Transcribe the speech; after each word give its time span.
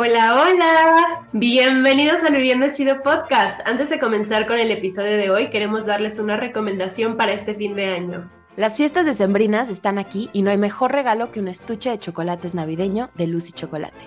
Hola, 0.00 0.40
hola. 0.40 1.26
Bienvenidos 1.32 2.22
al 2.22 2.36
Viviendo 2.36 2.68
Chido 2.72 3.02
Podcast. 3.02 3.60
Antes 3.64 3.90
de 3.90 3.98
comenzar 3.98 4.46
con 4.46 4.60
el 4.60 4.70
episodio 4.70 5.16
de 5.16 5.28
hoy, 5.28 5.50
queremos 5.50 5.86
darles 5.86 6.20
una 6.20 6.36
recomendación 6.36 7.16
para 7.16 7.32
este 7.32 7.56
fin 7.56 7.74
de 7.74 7.86
año. 7.86 8.30
Las 8.54 8.76
fiestas 8.76 9.06
decembrinas 9.06 9.70
están 9.70 9.98
aquí 9.98 10.30
y 10.32 10.42
no 10.42 10.52
hay 10.52 10.56
mejor 10.56 10.92
regalo 10.92 11.32
que 11.32 11.40
un 11.40 11.48
estuche 11.48 11.90
de 11.90 11.98
chocolates 11.98 12.54
navideño 12.54 13.10
de 13.16 13.26
Luz 13.26 13.48
y 13.48 13.52
Chocolate. 13.52 13.98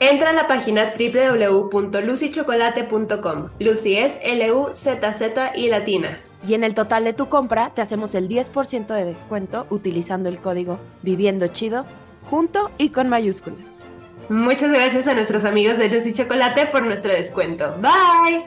Entra 0.00 0.30
a 0.30 0.32
la 0.32 0.48
página 0.48 0.94
www.lucychocolate.com. 0.98 3.50
Lucy 3.60 3.98
es 3.98 4.18
L-U-Z-Z 4.22 5.52
y 5.54 5.68
latina. 5.68 6.18
Y 6.48 6.54
en 6.54 6.64
el 6.64 6.74
total 6.74 7.04
de 7.04 7.12
tu 7.12 7.28
compra 7.28 7.72
te 7.74 7.82
hacemos 7.82 8.14
el 8.14 8.26
10% 8.26 8.86
de 8.86 9.04
descuento 9.04 9.66
utilizando 9.68 10.30
el 10.30 10.38
código 10.38 10.78
Viviendo 11.02 11.46
Chido 11.48 11.84
junto 12.22 12.70
y 12.78 12.88
con 12.88 13.10
mayúsculas. 13.10 13.84
Muchas 14.30 14.70
gracias 14.70 15.06
a 15.06 15.14
nuestros 15.14 15.44
amigos 15.44 15.76
de 15.76 15.90
Luz 15.90 16.06
y 16.06 16.14
Chocolate 16.14 16.66
por 16.68 16.82
nuestro 16.82 17.12
descuento. 17.12 17.76
Bye. 17.78 18.46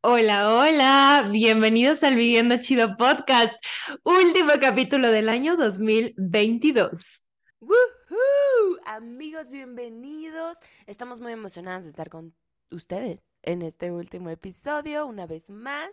Hola, 0.00 0.52
hola, 0.52 1.28
bienvenidos 1.30 2.02
al 2.02 2.16
Viviendo 2.16 2.56
Chido 2.58 2.96
Podcast, 2.96 3.54
último 4.02 4.52
capítulo 4.60 5.10
del 5.10 5.28
año 5.28 5.56
2022. 5.56 7.24
¡Woohoo! 7.60 8.78
Amigos, 8.84 9.50
bienvenidos. 9.50 10.58
Estamos 10.86 11.20
muy 11.20 11.32
emocionados 11.32 11.84
de 11.84 11.90
estar 11.90 12.10
con 12.10 12.34
ustedes 12.72 13.20
en 13.42 13.62
este 13.62 13.92
último 13.92 14.30
episodio, 14.30 15.06
una 15.06 15.26
vez 15.26 15.50
más. 15.50 15.90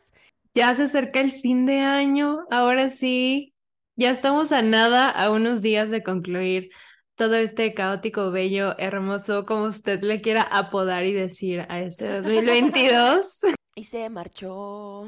Ya 0.55 0.73
se 0.75 0.83
acerca 0.83 1.19
el 1.19 1.33
fin 1.41 1.65
de 1.65 1.81
año, 1.81 2.45
ahora 2.49 2.89
sí, 2.89 3.54
ya 3.95 4.11
estamos 4.11 4.51
a 4.51 4.61
nada, 4.61 5.09
a 5.09 5.31
unos 5.31 5.61
días 5.61 5.89
de 5.89 6.03
concluir 6.03 6.69
todo 7.15 7.35
este 7.35 7.73
caótico, 7.73 8.29
bello, 8.31 8.75
hermoso, 8.77 9.45
como 9.45 9.65
usted 9.65 10.01
le 10.01 10.21
quiera 10.21 10.41
apodar 10.41 11.05
y 11.05 11.13
decir 11.13 11.65
a 11.69 11.79
este 11.79 12.07
2022. 12.07 13.39
Y 13.77 13.83
se 13.83 14.09
marchó. 14.09 15.05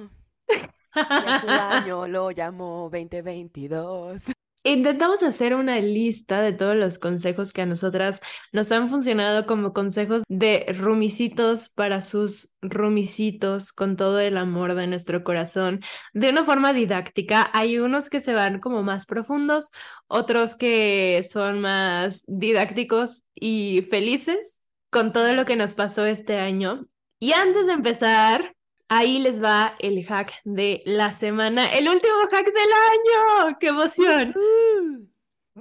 Y 0.50 1.40
su 1.40 1.48
año 1.50 2.06
lo 2.06 2.32
llamó 2.32 2.90
2022. 2.92 4.34
Intentamos 4.70 5.24
hacer 5.24 5.56
una 5.56 5.80
lista 5.80 6.42
de 6.42 6.52
todos 6.52 6.76
los 6.76 7.00
consejos 7.00 7.54
que 7.54 7.62
a 7.62 7.66
nosotras 7.66 8.20
nos 8.52 8.70
han 8.74 8.90
funcionado 8.90 9.46
como 9.46 9.72
consejos 9.72 10.24
de 10.28 10.66
rumicitos 10.78 11.70
para 11.70 12.02
sus 12.02 12.52
rumicitos 12.62 13.72
con 13.72 13.96
todo 13.96 14.20
el 14.20 14.36
amor 14.36 14.76
de 14.76 14.88
nuestro 14.88 15.24
corazón, 15.24 15.80
de 16.14 16.32
una 16.32 16.44
forma 16.44 16.74
didáctica. 16.74 17.50
Hay 17.54 17.80
unos 17.80 18.10
que 18.10 18.20
se 18.20 18.34
van 18.34 18.60
como 18.60 18.84
más 18.84 19.06
profundos, 19.06 19.72
otros 20.08 20.56
que 20.56 21.26
son 21.32 21.62
más 21.62 22.26
didácticos 22.28 23.24
y 23.36 23.84
felices 23.90 24.68
con 24.90 25.14
todo 25.14 25.34
lo 25.34 25.46
que 25.46 25.56
nos 25.56 25.76
pasó 25.76 26.06
este 26.06 26.40
año. 26.40 26.88
Y 27.22 27.32
antes 27.32 27.68
de 27.68 27.72
empezar, 27.72 28.57
Ahí 28.90 29.20
les 29.20 29.44
va 29.44 29.74
el 29.80 30.06
hack 30.06 30.34
de 30.46 30.82
la 30.86 31.12
semana, 31.12 31.66
el 31.74 31.90
último 31.90 32.16
hack 32.32 32.46
del 32.46 32.56
año. 32.56 33.58
¡Qué 33.60 33.68
emoción! 33.68 34.34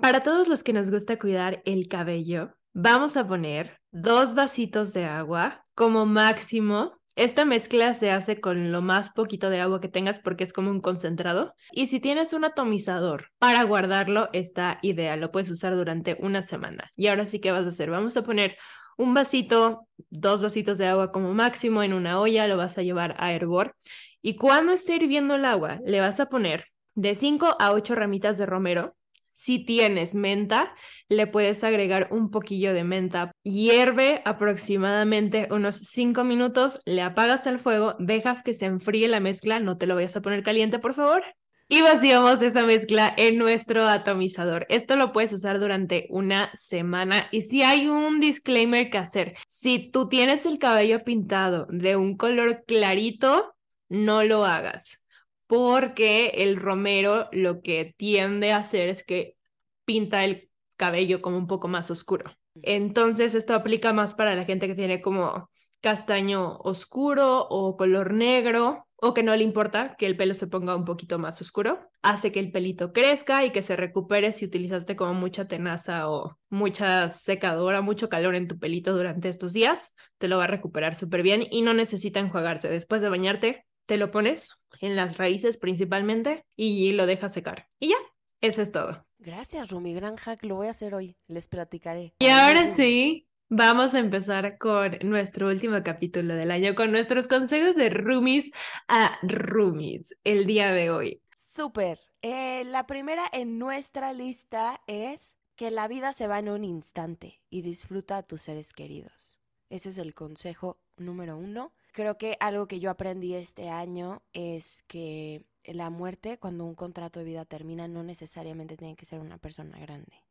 Para 0.01 0.21
todos 0.21 0.47
los 0.47 0.63
que 0.63 0.73
nos 0.73 0.93
gusta 0.93 1.19
cuidar 1.19 1.61
el 1.65 1.89
cabello, 1.89 2.55
vamos 2.73 3.17
a 3.17 3.27
poner 3.27 3.81
dos 3.91 4.35
vasitos 4.35 4.93
de 4.93 5.07
agua 5.07 5.65
como 5.75 6.07
máximo. 6.07 6.93
Esta 7.17 7.45
mezcla 7.45 7.95
se 7.95 8.13
hace 8.13 8.41
con 8.41 8.71
lo 8.71 8.81
más 8.81 9.11
poquito 9.11 9.51
de 9.51 9.61
agua 9.61 9.81
que 9.81 9.89
tengas 9.89 10.21
porque 10.21 10.45
es 10.45 10.53
como 10.53 10.71
un 10.71 10.81
concentrado. 10.81 11.53
Y 11.73 11.87
si 11.87 11.99
tienes 11.99 12.33
un 12.33 12.45
atomizador 12.45 13.31
para 13.39 13.65
guardarlo, 13.65 14.29
está 14.35 14.79
ideal. 14.83 15.19
Lo 15.19 15.33
puedes 15.33 15.51
usar 15.51 15.75
durante 15.75 16.17
una 16.21 16.43
semana. 16.43 16.93
Y 16.95 17.09
ahora 17.09 17.27
sí, 17.27 17.41
¿qué 17.41 17.51
vas 17.51 17.65
a 17.65 17.71
hacer? 17.71 17.91
Vamos 17.91 18.17
a 18.17 18.23
poner 18.23 18.57
un 18.97 19.14
vasito, 19.14 19.86
dos 20.11 20.42
vasitos 20.42 20.79
de 20.79 20.86
agua 20.86 21.12
como 21.12 21.34
máximo 21.34 21.83
en 21.83 21.92
una 21.92 22.20
olla, 22.20 22.46
lo 22.46 22.57
vas 22.57 22.79
a 22.79 22.83
llevar 22.83 23.14
a 23.18 23.33
hervor. 23.33 23.74
Y 24.23 24.36
cuando 24.36 24.73
esté 24.73 24.96
hirviendo 24.96 25.34
el 25.34 25.45
agua, 25.45 25.80
le 25.84 26.01
vas 26.01 26.20
a 26.20 26.29
poner 26.29 26.67
de 26.95 27.14
5 27.14 27.56
a 27.58 27.73
8 27.73 27.95
ramitas 27.95 28.39
de 28.39 28.46
romero. 28.46 28.96
Si 29.30 29.64
tienes 29.64 30.14
menta, 30.14 30.74
le 31.11 31.27
puedes 31.27 31.62
agregar 31.62 32.08
un 32.11 32.30
poquillo 32.30 32.73
de 32.73 32.85
menta. 32.85 33.33
Hierve 33.42 34.23
aproximadamente 34.24 35.48
unos 35.51 35.77
5 35.77 36.24
minutos, 36.24 36.80
le 36.86 37.02
apagas 37.02 37.46
el 37.46 37.58
fuego, 37.58 37.95
dejas 37.98 38.42
que 38.42 38.55
se 38.55 38.64
enfríe 38.64 39.08
la 39.08 39.20
mezcla, 39.20 39.61
no 39.61 39.77
te 39.77 39.86
lo 39.86 39.95
vayas 39.95 40.17
a 40.17 40.23
poner 40.23 40.42
caliente, 40.42 40.79
por 40.79 40.95
favor 40.95 41.23
y 41.69 41.83
vaciamos 41.83 42.43
esa 42.43 42.65
mezcla 42.65 43.13
en 43.17 43.39
nuestro 43.39 43.87
atomizador. 43.89 44.67
Esto 44.69 44.97
lo 44.97 45.13
puedes 45.13 45.33
usar 45.33 45.59
durante 45.59 46.07
una 46.11 46.51
semana 46.55 47.27
y 47.33 47.43
si 47.43 47.63
hay 47.63 47.89
un 47.89 48.21
disclaimer 48.21 48.91
que 48.91 48.99
hacer, 48.99 49.37
si 49.49 49.91
tú 49.91 50.09
tienes 50.09 50.47
el 50.47 50.59
cabello 50.59 51.05
pintado 51.05 51.67
de 51.69 51.97
un 51.97 52.17
color 52.17 52.65
clarito, 52.67 53.55
no 53.89 54.23
lo 54.23 54.45
hagas 54.45 55.03
porque 55.47 56.29
el 56.37 56.57
romero 56.57 57.29
lo 57.33 57.63
que 57.63 57.95
tiende 57.97 58.53
a 58.53 58.59
hacer 58.59 58.89
es 58.89 59.05
que 59.05 59.37
pinta 59.85 60.25
el 60.25 60.51
cabello 60.77 61.23
como 61.23 61.37
un 61.37 61.47
poco 61.47 61.69
más 61.69 61.91
oscuro. 61.91 62.31
Entonces 62.63 63.35
esto 63.35 63.55
aplica 63.55 63.93
más 63.93 64.15
para 64.15 64.35
la 64.35 64.45
gente 64.45 64.67
que 64.67 64.75
tiene 64.75 65.01
como 65.01 65.51
castaño 65.81 66.59
oscuro 66.59 67.47
o 67.48 67.77
color 67.77 68.13
negro 68.13 68.86
o 68.96 69.14
que 69.14 69.23
no 69.23 69.36
le 69.36 69.45
importa 69.45 69.96
que 69.96 70.07
el 70.07 70.17
pelo 70.17 70.34
se 70.34 70.46
ponga 70.46 70.74
un 70.74 70.84
poquito 70.84 71.18
más 71.18 71.40
oscuro, 71.40 71.90
hace 72.02 72.33
que 72.33 72.40
el 72.40 72.51
pelito 72.51 72.92
crezca 72.92 73.45
y 73.45 73.51
que 73.51 73.62
se 73.62 73.77
recupere 73.77 74.33
si 74.33 74.46
utilizaste 74.46 74.96
como 74.96 75.14
mucha 75.14 75.46
tenaza 75.48 76.08
o 76.08 76.39
mucha 76.48 77.11
secadora, 77.11 77.80
mucho 77.80 78.08
calor 78.08 78.35
en 78.35 78.48
tu 78.48 78.58
pelito 78.58 78.95
durante 78.95 79.29
estos 79.29 79.52
días, 79.52 79.95
te 80.18 80.29
lo 80.29 80.39
va 80.39 80.45
a 80.45 80.48
recuperar 80.48 80.96
súper 80.96 81.23
bien 81.23 81.46
y 81.51 81.62
no 81.62 81.74
necesita 81.74 82.20
enjuagarse. 82.20 82.68
Después 82.68 83.02
de 83.02 83.08
bañarte, 83.08 83.67
te 83.86 83.96
lo 83.96 84.11
pones 84.11 84.62
en 84.80 84.96
las 84.96 85.17
raíces 85.17 85.58
principalmente 85.58 86.45
y 86.56 86.92
lo 86.92 87.06
dejas 87.06 87.33
secar. 87.33 87.68
Y 87.79 87.89
ya, 87.89 87.96
eso 88.40 88.62
es 88.62 88.73
todo. 88.73 89.06
Gracias, 89.18 89.70
Rumi. 89.70 89.95
Gran 89.95 90.17
hack, 90.17 90.45
lo 90.45 90.56
voy 90.56 90.67
a 90.68 90.70
hacer 90.70 90.95
hoy. 90.95 91.17
Les 91.27 91.48
platicaré. 91.48 92.14
Y 92.18 92.27
ahora 92.27 92.68
sí, 92.68 93.26
Vamos 93.48 93.95
a 93.95 94.01
empezar 94.01 94.58
con 94.58 94.98
nuestro 95.02 95.46
último 95.46 95.80
capítulo 95.84 96.34
del 96.34 96.51
año, 96.51 96.74
con 96.74 96.90
nuestros 96.90 97.29
consejos 97.29 97.77
de 97.77 97.90
roomies 97.90 98.51
a 98.89 99.17
roomies 99.23 100.17
el 100.24 100.46
día 100.46 100.73
de 100.73 100.90
hoy. 100.90 101.23
Súper. 101.55 102.01
Eh, 102.23 102.64
la 102.64 102.89
primera 102.89 103.24
en 103.33 103.61
nuestra 103.61 104.12
lista 104.12 104.83
es 104.89 105.36
que 105.55 105.70
la 105.70 105.86
vida 105.86 106.12
se 106.12 106.27
va 106.27 106.40
en 106.40 106.48
un 106.48 106.64
instante 106.64 107.40
y 107.48 107.62
disfruta 107.62 108.17
a 108.17 108.23
tus 108.24 108.42
seres 108.42 108.73
queridos. 108.73 109.39
Ese 109.70 109.90
es 109.90 109.98
el 109.98 110.12
consejo 110.12 110.80
número 110.96 111.39
uno. 111.39 111.73
Creo 111.92 112.18
que 112.18 112.36
algo 112.40 112.67
que 112.67 112.80
yo 112.80 112.90
aprendí 112.90 113.36
este 113.36 113.70
año 113.70 114.23
es 114.33 114.83
que 114.89 115.45
la 115.64 115.90
muerte, 115.90 116.39
cuando 116.39 116.64
un 116.64 116.74
contrato 116.74 117.20
de 117.20 117.27
vida 117.27 117.45
termina, 117.45 117.86
no 117.86 118.02
necesariamente 118.02 118.77
tiene 118.77 118.96
que 118.96 119.05
ser 119.05 119.20
una 119.20 119.39
persona 119.39 119.79
grande. 119.79 120.24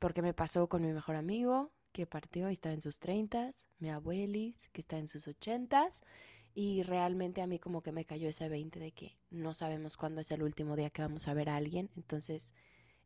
Porque 0.00 0.20
me 0.20 0.34
pasó 0.34 0.68
con 0.68 0.82
mi 0.82 0.92
mejor 0.92 1.14
amigo, 1.14 1.70
que 1.92 2.06
partió 2.06 2.50
y 2.50 2.52
está 2.52 2.72
en 2.72 2.80
sus 2.80 2.98
treintas, 2.98 3.66
mi 3.78 3.90
abuelis, 3.90 4.68
que 4.72 4.80
está 4.80 4.98
en 4.98 5.08
sus 5.08 5.28
ochentas, 5.28 6.02
y 6.54 6.82
realmente 6.82 7.40
a 7.42 7.46
mí 7.46 7.58
como 7.58 7.82
que 7.82 7.92
me 7.92 8.04
cayó 8.04 8.28
ese 8.28 8.48
20 8.48 8.80
de 8.80 8.92
que 8.92 9.16
no 9.30 9.54
sabemos 9.54 9.96
cuándo 9.96 10.20
es 10.20 10.30
el 10.30 10.42
último 10.42 10.76
día 10.76 10.90
que 10.90 11.02
vamos 11.02 11.28
a 11.28 11.34
ver 11.34 11.48
a 11.48 11.56
alguien, 11.56 11.90
entonces 11.96 12.54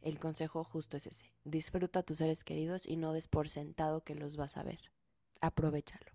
el 0.01 0.19
consejo 0.19 0.65
justo 0.65 0.97
es 0.97 1.07
ese, 1.07 1.33
disfruta 1.45 2.01
a 2.01 2.03
tus 2.03 2.19
seres 2.19 2.45
queridos 2.45 2.87
y 2.87 2.97
no 2.97 3.13
des 3.13 3.29
por 3.29 3.49
sentado 3.49 4.03
que 4.03 4.15
los 4.15 4.37
vas 4.37 4.57
a 4.57 4.63
ver, 4.63 4.91
aprovechalo. 5.41 6.13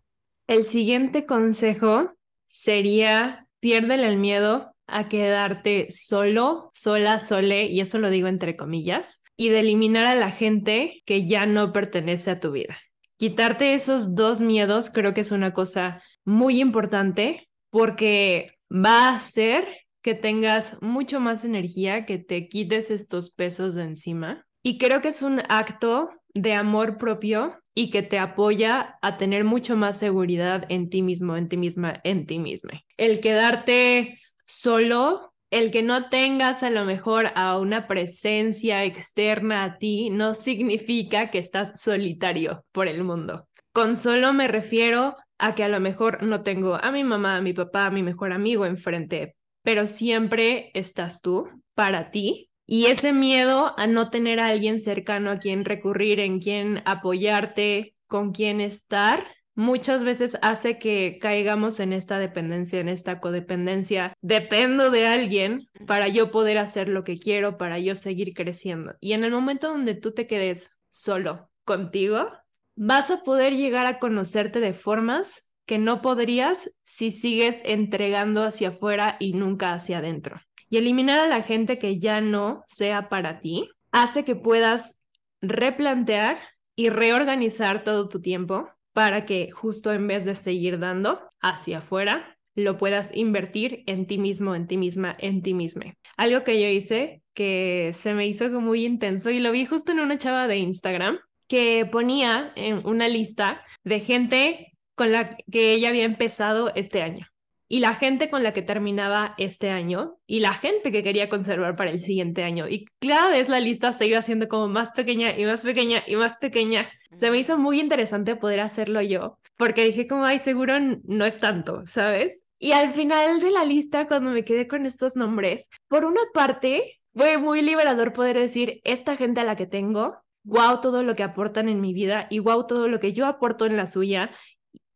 El 0.48 0.64
siguiente 0.64 1.26
consejo 1.26 2.16
sería, 2.48 3.47
piérdele 3.60 4.08
el 4.08 4.18
miedo 4.18 4.74
a 4.88 5.10
quedarte 5.10 5.88
solo, 5.92 6.70
sola, 6.74 7.20
sole, 7.20 7.66
y 7.66 7.82
eso 7.82 8.00
lo 8.00 8.10
digo 8.10 8.28
entre 8.28 8.56
comillas, 8.56 9.22
y 9.36 9.50
de 9.50 9.60
eliminar 9.60 10.06
a 10.06 10.16
la 10.16 10.32
gente 10.32 11.04
que 11.06 11.28
ya 11.28 11.46
no 11.46 11.74
pertenece 11.74 12.32
a 12.32 12.40
tu 12.40 12.52
vida. 12.52 12.78
Quitarte 13.18 13.74
esos 13.74 14.16
dos 14.16 14.42
miedos 14.42 14.90
creo 14.90 15.14
que 15.14 15.22
es 15.22 15.32
una 15.32 15.54
cosa 15.54 16.02
muy 16.24 16.62
importante 16.62 17.50
porque 17.70 18.58
va 18.72 19.10
a 19.10 19.16
hacer 19.16 19.68
que 20.02 20.14
tengas 20.14 20.78
mucho 20.82 21.20
más 21.20 21.44
energía, 21.44 22.06
que 22.06 22.18
te 22.18 22.48
quites 22.48 22.92
estos 22.92 23.30
pesos 23.30 23.76
de 23.76 23.84
encima. 23.84 24.46
Y 24.64 24.78
creo 24.78 25.02
que 25.02 25.10
es 25.10 25.22
un 25.22 25.42
acto 25.50 26.10
de 26.42 26.54
amor 26.54 26.98
propio 26.98 27.60
y 27.74 27.90
que 27.90 28.02
te 28.02 28.18
apoya 28.18 28.98
a 29.02 29.18
tener 29.18 29.44
mucho 29.44 29.76
más 29.76 29.98
seguridad 29.98 30.66
en 30.70 30.90
ti 30.90 31.02
mismo, 31.02 31.38
en 31.38 31.48
ti 31.48 31.58
misma, 31.58 32.02
en 32.04 32.26
ti 32.26 32.40
misma. 32.40 32.82
El 32.98 33.20
quedarte 33.20 34.20
solo, 34.46 35.34
el 35.52 35.72
que 35.72 35.84
no 35.84 36.10
tengas 36.10 36.64
a 36.64 36.70
lo 36.70 36.86
mejor 36.86 37.32
a 37.36 37.60
una 37.60 37.88
presencia 37.88 38.84
externa 38.84 39.64
a 39.64 39.78
ti, 39.78 40.10
no 40.10 40.34
significa 40.34 41.30
que 41.30 41.38
estás 41.38 41.80
solitario 41.80 42.66
por 42.72 42.88
el 42.88 43.04
mundo. 43.04 43.48
Con 43.74 43.96
solo 43.96 44.34
me 44.34 44.48
refiero 44.48 45.16
a 45.38 45.54
que 45.54 45.64
a 45.64 45.68
lo 45.68 45.80
mejor 45.80 46.24
no 46.24 46.42
tengo 46.42 46.76
a 46.76 46.92
mi 46.92 47.04
mamá, 47.04 47.38
a 47.38 47.42
mi 47.42 47.54
papá, 47.54 47.86
a 47.86 47.92
mi 47.92 48.02
mejor 48.02 48.32
amigo 48.32 48.66
enfrente, 48.66 49.36
pero 49.62 49.86
siempre 49.86 50.72
estás 50.74 51.22
tú 51.22 51.48
para 51.76 52.10
ti 52.10 52.47
Y 52.70 52.88
ese 52.88 53.14
miedo 53.14 53.74
a 53.80 53.88
no 53.88 54.10
tener 54.10 54.42
a 54.42 54.48
alguien 54.48 54.82
cercano 54.82 55.32
a 55.32 55.38
quien 55.38 55.64
recurrir, 55.64 56.20
en 56.20 56.40
quien 56.40 56.84
apoyarte, 56.86 57.96
con 58.08 58.34
quien 58.34 58.60
estar, 58.60 59.26
muchas 59.56 60.04
veces 60.04 60.38
hace 60.42 60.78
que 60.78 61.18
caigamos 61.20 61.80
en 61.80 61.94
esta 61.94 62.20
dependencia, 62.20 62.80
en 62.80 62.90
esta 62.90 63.22
codependencia. 63.22 64.14
Dependo 64.22 64.92
de 64.92 65.08
alguien 65.08 65.70
para 65.88 66.10
yo 66.10 66.30
poder 66.30 66.58
hacer 66.58 66.90
lo 66.90 67.06
que 67.06 67.18
quiero, 67.18 67.58
para 67.58 67.80
yo 67.80 67.96
seguir 67.96 68.34
creciendo. 68.34 68.96
Y 69.00 69.14
en 69.14 69.24
el 69.24 69.32
momento 69.32 69.70
donde 69.70 69.96
tú 69.96 70.14
te 70.14 70.28
quedes 70.28 70.78
solo 70.90 71.50
contigo, 71.64 72.28
vas 72.76 73.12
a 73.12 73.24
poder 73.24 73.56
llegar 73.56 73.88
a 73.88 73.98
conocerte 74.00 74.60
de 74.60 74.74
formas 74.74 75.50
que 75.66 75.78
no 75.78 76.02
podrías 76.02 76.72
si 76.84 77.12
sigues 77.12 77.62
entregando 77.66 78.44
hacia 78.44 78.70
afuera 78.70 79.16
y 79.20 79.34
nunca 79.34 79.74
hacia 79.74 79.98
adentro. 80.00 80.38
Y 80.70 80.78
eliminar 80.78 81.20
a 81.20 81.28
la 81.28 81.44
gente 81.44 81.80
que 81.80 82.00
ya 82.00 82.22
no 82.22 82.64
sea 82.68 83.10
para 83.10 83.40
ti 83.40 83.70
hace 83.92 84.26
que 84.26 84.36
puedas 84.36 85.06
replantear 85.42 86.40
y 86.76 86.90
reorganizar 86.90 87.84
todo 87.84 88.10
tu 88.10 88.22
tiempo 88.22 88.68
para 88.94 89.26
que 89.26 89.52
justo 89.52 89.94
en 89.94 90.08
vez 90.08 90.26
de 90.26 90.36
seguir 90.36 90.80
dando 90.80 91.22
hacia 91.40 91.80
afuera, 91.80 92.38
lo 92.56 92.78
puedas 92.78 93.16
invertir 93.16 93.84
en 93.86 94.08
ti 94.08 94.18
mismo, 94.18 94.56
en 94.56 94.68
ti 94.68 94.78
misma, 94.78 95.16
en 95.20 95.42
ti 95.44 95.54
misma. 95.54 95.94
Algo 96.18 96.44
que 96.44 96.60
yo 96.60 96.68
hice 96.68 97.22
que 97.34 97.92
se 97.94 98.16
me 98.16 98.26
hizo 98.26 98.50
muy 98.60 98.86
intenso 98.86 99.30
y 99.30 99.40
lo 99.40 99.52
vi 99.52 99.66
justo 99.66 99.92
en 99.92 100.00
una 100.00 100.18
chava 100.18 100.48
de 100.48 100.58
Instagram 100.58 101.20
que 101.48 101.86
ponía 101.86 102.52
en 102.56 102.86
una 102.86 103.08
lista 103.08 103.64
de 103.84 104.00
gente 104.00 104.74
con 104.96 105.12
la 105.12 105.38
que 105.52 105.74
ella 105.74 105.90
había 105.90 106.04
empezado 106.04 106.74
este 106.74 107.04
año 107.04 107.28
y 107.70 107.80
la 107.80 107.94
gente 107.94 108.30
con 108.30 108.44
la 108.44 108.54
que 108.54 108.62
terminaba 108.62 109.36
este 109.38 109.70
año 109.70 110.18
y 110.26 110.40
la 110.40 110.54
gente 110.54 110.92
que 110.92 111.04
quería 111.04 111.30
conservar 111.30 111.76
para 111.76 111.90
el 111.90 112.00
siguiente 112.00 112.44
año. 112.44 112.68
Y 112.68 112.86
cada 113.00 113.30
vez 113.30 113.50
la 113.50 113.60
lista 113.60 113.92
se 113.94 114.08
iba 114.08 114.20
haciendo 114.20 114.48
como 114.48 114.68
más 114.68 114.92
pequeña 114.92 115.38
y 115.38 115.46
más 115.46 115.64
pequeña 115.64 116.04
y 116.08 116.16
más 116.16 116.38
pequeña. 116.38 116.90
Se 117.16 117.30
me 117.32 117.38
hizo 117.38 117.58
muy 117.58 117.80
interesante 117.80 118.36
poder 118.36 118.62
hacerlo 118.62 119.02
yo, 119.02 119.40
porque 119.58 119.86
dije 119.86 120.08
como, 120.08 120.26
ay, 120.26 120.40
seguro 120.40 120.76
no 120.80 121.26
es 121.26 121.40
tanto, 121.40 121.84
¿sabes? 121.88 122.44
Y 122.60 122.72
al 122.72 122.94
final 122.94 123.40
de 123.40 123.52
la 123.52 123.66
lista, 123.66 124.08
cuando 124.08 124.32
me 124.32 124.44
quedé 124.44 124.68
con 124.68 124.86
estos 124.86 125.16
nombres, 125.16 125.70
por 125.88 126.06
una 126.06 126.22
parte, 126.34 127.00
fue 127.14 127.38
muy 127.38 127.62
liberador 127.62 128.14
poder 128.14 128.38
decir, 128.38 128.82
esta 128.84 129.16
gente 129.18 129.42
a 129.42 129.44
la 129.44 129.56
que 129.56 129.68
tengo, 129.68 130.18
wow 130.44 130.80
todo 130.80 131.04
lo 131.04 131.16
que 131.16 131.24
aportan 131.24 131.70
en 131.70 131.82
mi 131.82 131.94
vida 131.94 132.28
y 132.30 132.40
wow 132.40 132.66
todo 132.66 132.88
lo 132.88 133.00
que 133.00 133.14
yo 133.14 133.26
aporto 133.26 133.66
en 133.66 133.76
la 133.76 133.86
suya 133.86 134.32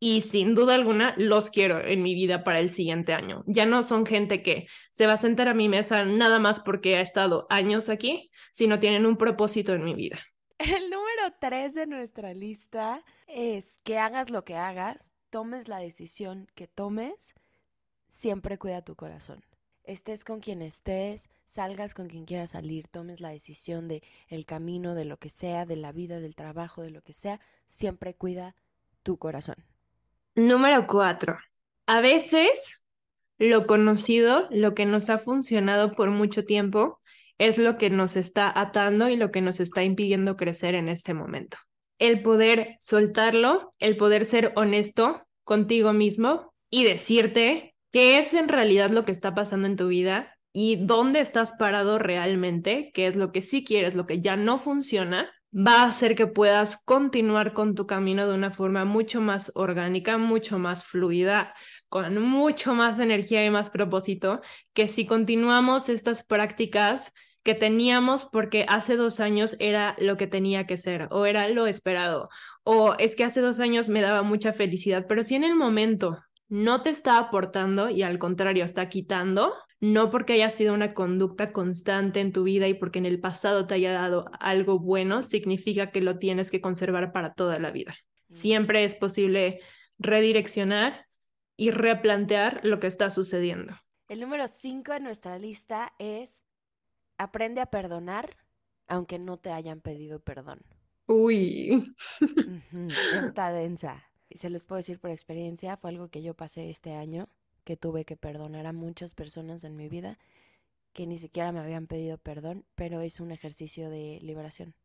y 0.03 0.21
sin 0.21 0.55
duda 0.55 0.73
alguna 0.73 1.13
los 1.15 1.51
quiero 1.51 1.79
en 1.79 2.01
mi 2.01 2.15
vida 2.15 2.43
para 2.43 2.59
el 2.59 2.71
siguiente 2.71 3.13
año. 3.13 3.43
Ya 3.45 3.67
no 3.67 3.83
son 3.83 4.07
gente 4.07 4.41
que 4.41 4.65
se 4.89 5.05
va 5.05 5.13
a 5.13 5.17
sentar 5.17 5.47
a 5.47 5.53
mi 5.53 5.69
mesa 5.69 6.03
nada 6.05 6.39
más 6.39 6.59
porque 6.59 6.97
ha 6.97 7.01
estado 7.01 7.45
años 7.51 7.87
aquí, 7.87 8.31
sino 8.51 8.79
tienen 8.79 9.05
un 9.05 9.15
propósito 9.15 9.75
en 9.75 9.83
mi 9.83 9.93
vida. 9.93 10.19
El 10.57 10.89
número 10.89 11.35
tres 11.39 11.75
de 11.75 11.85
nuestra 11.85 12.33
lista 12.33 13.05
es 13.27 13.77
que 13.83 13.99
hagas 13.99 14.31
lo 14.31 14.43
que 14.43 14.55
hagas, 14.55 15.13
tomes 15.29 15.67
la 15.67 15.77
decisión 15.77 16.47
que 16.55 16.67
tomes, 16.67 17.35
siempre 18.09 18.57
cuida 18.57 18.81
tu 18.81 18.95
corazón. 18.95 19.45
Estés 19.83 20.23
con 20.23 20.39
quien 20.39 20.63
estés, 20.63 21.29
salgas 21.45 21.93
con 21.93 22.07
quien 22.07 22.25
quieras 22.25 22.51
salir, 22.51 22.87
tomes 22.87 23.21
la 23.21 23.29
decisión 23.29 23.87
de 23.87 24.01
camino, 24.47 24.95
de 24.95 25.05
lo 25.05 25.17
que 25.17 25.29
sea, 25.29 25.67
de 25.67 25.75
la 25.75 25.91
vida, 25.91 26.19
del 26.19 26.35
trabajo, 26.35 26.81
de 26.81 26.89
lo 26.89 27.03
que 27.03 27.13
sea, 27.13 27.39
siempre 27.67 28.15
cuida 28.15 28.55
tu 29.03 29.19
corazón. 29.19 29.63
Número 30.35 30.87
cuatro. 30.87 31.37
A 31.87 31.99
veces 31.99 32.83
lo 33.37 33.67
conocido, 33.67 34.47
lo 34.49 34.73
que 34.73 34.85
nos 34.85 35.09
ha 35.09 35.17
funcionado 35.17 35.91
por 35.91 36.09
mucho 36.09 36.45
tiempo, 36.45 37.01
es 37.37 37.57
lo 37.57 37.77
que 37.77 37.89
nos 37.89 38.15
está 38.15 38.51
atando 38.57 39.09
y 39.09 39.17
lo 39.17 39.31
que 39.31 39.41
nos 39.41 39.59
está 39.59 39.83
impidiendo 39.83 40.37
crecer 40.37 40.75
en 40.75 40.87
este 40.87 41.13
momento. 41.13 41.57
El 41.97 42.21
poder 42.21 42.77
soltarlo, 42.79 43.73
el 43.79 43.97
poder 43.97 44.25
ser 44.25 44.53
honesto 44.55 45.21
contigo 45.43 45.91
mismo 45.91 46.53
y 46.69 46.83
decirte 46.83 47.75
qué 47.91 48.19
es 48.19 48.33
en 48.33 48.47
realidad 48.47 48.91
lo 48.91 49.05
que 49.05 49.11
está 49.11 49.33
pasando 49.33 49.67
en 49.67 49.75
tu 49.75 49.87
vida 49.87 50.37
y 50.53 50.77
dónde 50.77 51.19
estás 51.19 51.53
parado 51.53 51.97
realmente, 51.99 52.91
qué 52.93 53.07
es 53.07 53.15
lo 53.15 53.31
que 53.31 53.41
sí 53.41 53.63
quieres, 53.63 53.95
lo 53.95 54.05
que 54.05 54.21
ya 54.21 54.35
no 54.35 54.59
funciona 54.59 55.31
va 55.53 55.81
a 55.81 55.85
hacer 55.87 56.15
que 56.15 56.27
puedas 56.27 56.83
continuar 56.83 57.53
con 57.53 57.75
tu 57.75 57.85
camino 57.87 58.27
de 58.27 58.35
una 58.35 58.51
forma 58.51 58.85
mucho 58.85 59.21
más 59.21 59.51
orgánica, 59.55 60.17
mucho 60.17 60.57
más 60.59 60.83
fluida, 60.83 61.53
con 61.89 62.21
mucho 62.21 62.73
más 62.73 62.99
energía 62.99 63.45
y 63.45 63.49
más 63.49 63.69
propósito, 63.69 64.41
que 64.73 64.87
si 64.87 65.05
continuamos 65.05 65.89
estas 65.89 66.23
prácticas 66.23 67.13
que 67.43 67.55
teníamos 67.55 68.25
porque 68.25 68.65
hace 68.69 68.95
dos 68.95 69.19
años 69.19 69.55
era 69.59 69.95
lo 69.99 70.15
que 70.15 70.27
tenía 70.27 70.67
que 70.67 70.77
ser 70.77 71.07
o 71.11 71.25
era 71.25 71.49
lo 71.49 71.67
esperado. 71.67 72.29
O 72.63 72.93
es 72.99 73.15
que 73.15 73.23
hace 73.23 73.41
dos 73.41 73.59
años 73.59 73.89
me 73.89 74.01
daba 74.01 74.21
mucha 74.21 74.53
felicidad, 74.53 75.05
pero 75.07 75.23
si 75.23 75.35
en 75.35 75.43
el 75.43 75.55
momento 75.55 76.17
no 76.49 76.81
te 76.81 76.91
está 76.91 77.17
aportando 77.17 77.89
y 77.89 78.03
al 78.03 78.19
contrario 78.19 78.63
está 78.63 78.89
quitando, 78.89 79.53
no 79.81 80.11
porque 80.11 80.33
haya 80.33 80.51
sido 80.51 80.75
una 80.75 80.93
conducta 80.93 81.51
constante 81.51 82.19
en 82.19 82.31
tu 82.31 82.43
vida 82.43 82.67
y 82.67 82.75
porque 82.75 82.99
en 82.99 83.07
el 83.07 83.19
pasado 83.19 83.65
te 83.65 83.73
haya 83.73 83.91
dado 83.91 84.29
algo 84.39 84.79
bueno, 84.79 85.23
significa 85.23 85.91
que 85.91 86.01
lo 86.01 86.19
tienes 86.19 86.51
que 86.51 86.61
conservar 86.61 87.11
para 87.11 87.33
toda 87.33 87.57
la 87.57 87.71
vida. 87.71 87.95
Mm. 88.29 88.33
Siempre 88.33 88.83
es 88.85 88.93
posible 88.93 89.59
redireccionar 89.97 91.07
y 91.57 91.71
replantear 91.71 92.61
lo 92.63 92.79
que 92.79 92.87
está 92.87 93.09
sucediendo. 93.09 93.73
El 94.07 94.19
número 94.19 94.47
5 94.47 94.93
en 94.93 95.03
nuestra 95.03 95.39
lista 95.39 95.93
es 95.97 96.43
aprende 97.17 97.59
a 97.59 97.65
perdonar 97.65 98.37
aunque 98.87 99.17
no 99.17 99.37
te 99.37 99.51
hayan 99.51 99.81
pedido 99.81 100.19
perdón. 100.19 100.61
Uy. 101.07 101.95
Está 103.25 103.51
densa. 103.51 104.05
Se 104.29 104.49
los 104.49 104.65
puedo 104.65 104.77
decir 104.77 104.99
por 104.99 105.09
experiencia, 105.09 105.75
fue 105.77 105.89
algo 105.89 106.09
que 106.09 106.21
yo 106.21 106.35
pasé 106.35 106.69
este 106.69 106.93
año 106.93 107.29
que 107.63 107.77
tuve 107.77 108.05
que 108.05 108.17
perdonar 108.17 108.65
a 108.65 108.73
muchas 108.73 109.13
personas 109.13 109.63
en 109.63 109.75
mi 109.75 109.89
vida 109.89 110.17
que 110.93 111.07
ni 111.07 111.17
siquiera 111.17 111.51
me 111.51 111.59
habían 111.59 111.87
pedido 111.87 112.17
perdón, 112.17 112.65
pero 112.75 113.01
es 113.01 113.19
un 113.19 113.31
ejercicio 113.31 113.89
de 113.89 114.19
liberación 114.21 114.75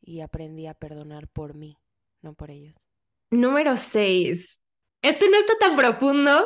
y 0.00 0.20
aprendí 0.20 0.66
a 0.66 0.74
perdonar 0.74 1.28
por 1.28 1.54
mí, 1.54 1.78
no 2.22 2.34
por 2.34 2.50
ellos. 2.50 2.76
Número 3.30 3.76
6. 3.76 4.60
Este 5.02 5.30
no 5.30 5.36
está 5.36 5.54
tan 5.58 5.76
profundo, 5.76 6.44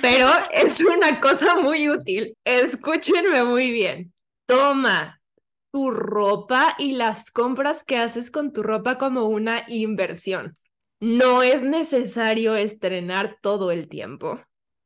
pero 0.00 0.28
es 0.52 0.80
una 0.80 1.20
cosa 1.20 1.56
muy 1.56 1.88
útil. 1.88 2.36
Escúchenme 2.44 3.44
muy 3.44 3.70
bien. 3.70 4.12
Toma 4.46 5.20
tu 5.72 5.90
ropa 5.90 6.74
y 6.78 6.92
las 6.92 7.30
compras 7.30 7.84
que 7.84 7.96
haces 7.96 8.30
con 8.30 8.52
tu 8.52 8.62
ropa 8.62 8.98
como 8.98 9.26
una 9.26 9.64
inversión. 9.68 10.56
No 11.00 11.42
es 11.42 11.62
necesario 11.62 12.56
estrenar 12.56 13.38
todo 13.40 13.70
el 13.70 13.88
tiempo. 13.88 14.40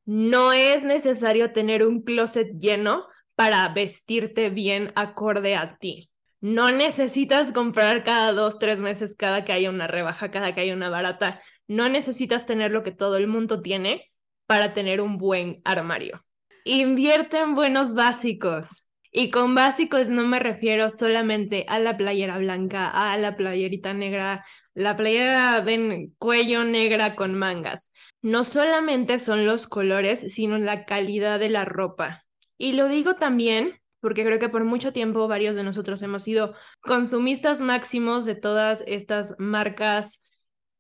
No 0.05 0.53
es 0.53 0.85
necesario 0.85 1.53
tener 1.53 1.87
un 1.87 2.03
closet 2.03 2.53
lleno 2.59 3.07
para 3.35 3.69
vestirte 3.71 4.51
bien 4.51 4.93
acorde 4.97 5.57
a 5.57 5.77
ti. 5.79 6.11
No 6.41 6.71
necesitas 6.73 7.53
comprar 7.53 8.05
cada 8.05 8.33
dos, 8.33 8.59
tres 8.59 8.79
meses, 8.79 9.15
cada 9.17 9.47
que 9.47 9.53
haya 9.53 9.71
una 9.71 9.87
rebaja, 9.87 10.31
cada 10.31 10.55
que 10.55 10.61
haya 10.61 10.75
una 10.75 10.91
barata. 10.91 11.41
No 11.67 11.89
necesitas 11.89 12.45
tener 12.45 12.71
lo 12.71 12.83
que 12.83 12.93
todo 12.93 13.17
el 13.17 13.29
mundo 13.29 13.63
tiene 13.63 14.13
para 14.47 14.75
tener 14.75 15.01
un 15.01 15.17
buen 15.17 15.63
armario. 15.65 16.21
Invierte 16.65 17.39
en 17.39 17.55
buenos 17.55 17.95
básicos. 17.95 18.87
Y 19.17 19.31
con 19.31 19.55
básicos 19.55 20.09
no 20.09 20.27
me 20.27 20.41
refiero 20.41 20.91
solamente 20.91 21.65
a 21.69 21.79
la 21.79 21.97
playera 21.97 22.37
blanca, 22.39 22.91
a 22.91 23.17
la 23.17 23.37
playerita 23.37 23.95
negra, 23.95 24.45
la 24.75 24.97
playera 24.97 25.61
de 25.61 26.11
cuello 26.19 26.65
negra 26.65 27.15
con 27.15 27.39
mangas. 27.39 27.93
No 28.23 28.43
solamente 28.43 29.21
son 29.21 29.47
los 29.47 29.69
colores, 29.69 30.35
sino 30.35 30.59
la 30.59 30.85
calidad 30.85 31.39
de 31.39 31.49
la 31.49 31.65
ropa. 31.65 32.25
Y 32.59 32.73
lo 32.73 32.89
digo 32.89 33.15
también 33.15 33.81
porque 34.01 34.25
creo 34.25 34.41
que 34.41 34.49
por 34.49 34.65
mucho 34.65 34.93
tiempo 34.93 35.29
varios 35.29 35.55
de 35.55 35.63
nosotros 35.63 36.03
hemos 36.03 36.25
sido 36.25 36.57
consumistas 36.81 37.61
máximos 37.61 38.25
de 38.25 38.35
todas 38.35 38.83
estas 38.85 39.37
marcas 39.39 40.25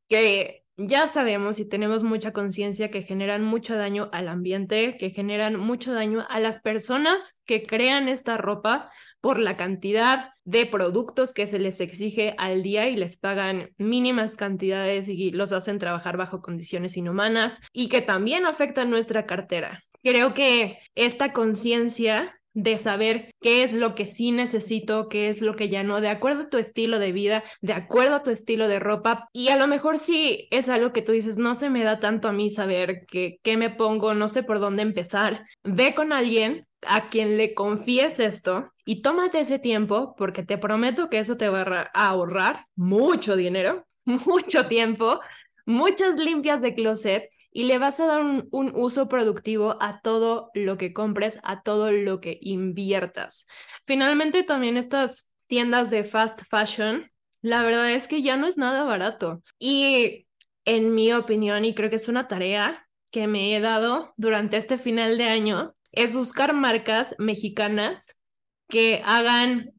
que 0.09 0.64
ya 0.77 1.09
sabemos 1.09 1.59
y 1.59 1.69
tenemos 1.69 2.03
mucha 2.03 2.33
conciencia 2.33 2.91
que 2.91 3.03
generan 3.03 3.45
mucho 3.45 3.77
daño 3.77 4.09
al 4.13 4.29
ambiente, 4.29 4.97
que 4.99 5.11
generan 5.11 5.59
mucho 5.59 5.93
daño 5.93 6.25
a 6.29 6.41
las 6.41 6.61
personas 6.61 7.41
que 7.45 7.63
crean 7.63 8.09
esta 8.09 8.37
ropa 8.37 8.91
por 9.21 9.39
la 9.39 9.57
cantidad 9.57 10.31
de 10.45 10.67
productos 10.67 11.33
que 11.33 11.47
se 11.47 11.59
les 11.59 11.81
exige 11.81 12.35
al 12.37 12.63
día 12.63 12.89
y 12.89 12.97
les 12.97 13.17
pagan 13.17 13.71
mínimas 13.79 14.37
cantidades 14.37 15.09
y 15.09 15.31
los 15.31 15.53
hacen 15.53 15.79
trabajar 15.79 16.17
bajo 16.17 16.43
condiciones 16.43 16.97
inhumanas 16.97 17.59
y 17.73 17.89
que 17.89 18.03
también 18.03 18.45
afectan 18.45 18.91
nuestra 18.91 19.25
cartera. 19.25 19.83
Creo 20.03 20.35
que 20.35 20.79
esta 20.95 21.33
conciencia 21.33 22.35
de 22.55 22.79
saber 22.79 23.35
qué 23.41 23.63
es 23.63 23.73
lo 23.73 23.95
que 23.95 24.07
sí 24.07 24.33
necesito, 24.33 25.09
qué 25.09 25.29
es 25.29 25.43
lo 25.43 25.57
que 25.57 25.69
ya 25.69 25.83
no, 25.83 26.01
de 26.01 26.09
acuerdo 26.09 26.43
a 26.43 26.49
tu 26.49 26.57
estilo 26.57 26.99
de 26.99 27.13
vida, 27.13 27.45
de 27.61 27.73
acuerdo 27.73 28.17
a 28.17 28.23
tu 28.23 28.31
estilo 28.31 28.69
de 28.69 28.79
ropa. 28.79 29.29
Y 29.33 29.49
a 29.49 29.57
lo 29.57 29.67
mejor 29.67 29.99
sí 29.99 30.49
es 30.51 30.69
algo 30.69 30.93
que 30.93 31.03
tú 31.03 31.13
dices, 31.13 31.37
no 31.37 31.55
se 31.55 31.69
me 31.69 31.85
da 31.85 32.01
tanto 32.01 32.29
a 32.29 32.33
mí 32.33 32.51
saber 32.51 33.01
qué, 33.11 33.39
qué 33.43 33.57
me 33.57 33.71
pongo, 33.71 34.15
no 34.15 34.29
sé 34.29 34.43
por 34.43 34.61
dónde 34.61 34.83
empezar. 34.83 35.47
Ve 35.65 35.95
con 35.95 36.13
alguien 36.13 36.67
a 36.87 37.09
quien 37.09 37.37
le 37.37 37.55
confíes 37.55 38.21
esto 38.21 38.73
y 38.85 39.03
tómate 39.03 39.41
ese 39.41 39.59
tiempo 39.59 40.15
porque 40.17 40.43
te 40.43 40.59
prometo 40.59 41.09
que 41.09 41.19
eso 41.19 41.37
te 41.37 41.49
va 41.49 41.91
a 41.93 42.07
ahorrar 42.09 42.67
mucho 42.77 43.37
dinero, 43.37 43.87
mucho 44.05 44.67
tiempo, 44.69 45.21
muchas 45.67 46.17
limpias 46.17 46.63
de 46.63 46.75
closet 46.75 47.31
y 47.57 47.65
le 47.65 47.79
vas 47.79 48.01
a 48.01 48.07
dar 48.07 48.21
un, 48.21 48.49
uso 48.75 49.09
productivo 49.09 49.79
a 49.81 50.01
todo 50.01 50.51
lo 50.55 50.77
que 50.77 50.93
compres, 50.93 51.39
a 51.45 51.63
todo 51.63 51.93
lo 51.93 52.21
que 52.21 52.39
inviertas. 52.43 53.47
Finalmente, 53.87 54.43
también 54.43 54.77
estas 54.77 55.33
tiendas 55.47 55.89
de 55.89 56.03
fast 56.03 56.43
fashion, 56.51 57.13
la 57.43 57.63
verdad 57.63 57.93
es 57.93 58.09
que 58.09 58.23
ya 58.23 58.37
no 58.37 58.49
es 58.49 58.59
nada 58.59 58.83
barato. 58.83 59.41
Y 59.61 60.27
en 60.65 60.97
mi 60.97 61.13
opinión, 61.13 61.65
y 61.65 61.75
creo 61.75 61.91
que 61.91 61.97
es 61.97 62.09
una 62.09 62.27
tarea 62.27 62.89
que 63.13 63.29
me 63.29 63.57
he 63.57 63.61
dado 63.61 64.13
durante 64.17 64.57
este 64.57 64.77
final 64.77 65.17
de 65.17 65.25
año, 65.25 65.77
es 65.93 66.13
buscar 66.13 66.55
marcas 66.55 67.15
mexicanas 67.19 68.21
que 68.69 69.01
hagan 69.05 69.71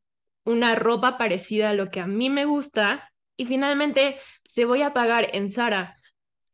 una 0.45 0.75
ropa 0.75 1.17
parecida 1.17 1.71
a 1.71 1.73
lo 1.73 1.91
que 1.91 1.99
a 1.99 2.07
mí 2.07 2.29
me 2.29 2.45
gusta. 2.45 3.11
Y 3.35 3.47
finalmente, 3.47 4.17
si 4.45 4.63
voy 4.63 4.81
a 4.81 4.93
pagar 4.93 5.27
en 5.33 5.51
Zara 5.51 5.97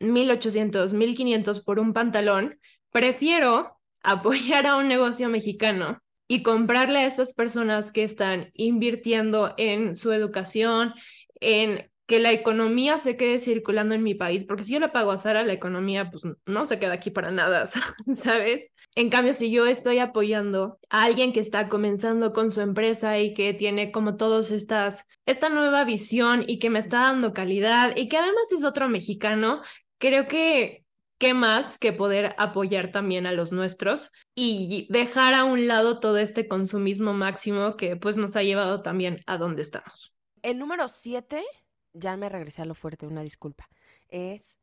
1800, 0.02 0.94
1500 0.94 1.60
por 1.62 1.80
un 1.80 1.94
pantalón, 1.94 2.60
prefiero 2.92 3.80
apoyar 4.04 4.68
a 4.68 4.78
un 4.78 4.88
negocio 4.88 5.30
mexicano 5.30 6.02
y 6.28 6.44
comprarle 6.44 7.00
a 7.00 7.06
estas 7.06 7.34
personas 7.34 7.92
que 7.92 8.04
están 8.04 8.52
invirtiendo 8.54 9.54
en 9.58 9.96
su 9.96 10.12
educación, 10.14 10.94
en 11.42 11.92
que 12.12 12.20
la 12.20 12.34
economía 12.34 12.98
se 12.98 13.16
quede 13.16 13.40
circulando 13.40 13.96
en 13.96 14.04
mi 14.04 14.16
país, 14.16 14.44
porque 14.44 14.66
si 14.66 14.74
yo 14.74 14.82
le 14.82 14.90
pago 14.90 15.12
a 15.12 15.18
Sara, 15.18 15.44
la 15.44 15.54
economía 15.54 16.10
pues 16.10 16.24
no 16.46 16.66
se 16.66 16.78
queda 16.78 16.92
aquí 16.92 17.10
para 17.10 17.32
nada, 17.32 17.68
¿sabes? 18.18 18.70
En 18.96 19.10
cambio, 19.10 19.34
si 19.34 19.50
yo 19.50 19.66
estoy 19.66 20.00
apoyando 20.00 20.78
a 20.90 21.04
alguien 21.04 21.32
que 21.32 21.40
está 21.40 21.70
comenzando 21.70 22.34
con 22.34 22.52
su 22.52 22.60
empresa 22.60 23.18
y 23.18 23.34
que 23.34 23.54
tiene 23.54 23.94
como 23.94 24.18
todos 24.18 24.52
estas, 24.52 25.06
esta 25.26 25.48
nueva 25.48 25.86
visión 25.86 26.44
y 26.46 26.60
que 26.60 26.70
me 26.70 26.80
está 26.80 27.04
dando 27.04 27.32
calidad 27.32 27.96
y 27.96 28.10
que 28.10 28.18
además 28.18 28.52
es 28.52 28.66
otro 28.66 28.90
mexicano, 28.90 29.62
creo 30.02 30.28
que 30.28 30.84
qué 31.20 31.36
más 31.36 31.78
que 31.78 31.94
poder 31.94 32.34
apoyar 32.40 32.92
también 32.92 33.28
a 33.28 33.32
los 33.32 33.52
nuestros 33.52 34.12
y 34.36 34.88
dejar 34.90 35.36
a 35.36 35.44
un 35.44 35.68
lado 35.68 36.00
todo 36.00 36.18
este 36.18 36.48
consumismo 36.48 37.14
máximo 37.14 37.78
que 37.78 37.96
pues 37.96 38.18
nos 38.18 38.36
ha 38.36 38.42
llevado 38.42 38.82
también 38.82 39.20
a 39.28 39.38
donde 39.38 39.62
estamos. 39.62 40.18
El 40.42 40.58
número 40.58 40.88
siete 40.88 41.46
ya 41.94 42.18
me 42.18 42.28
regresé 42.28 42.64
a 42.64 42.66
lo 42.66 42.74
fuerte, 42.74 43.06
una 43.06 43.22
disculpa, 43.22 43.70
es 44.10 44.56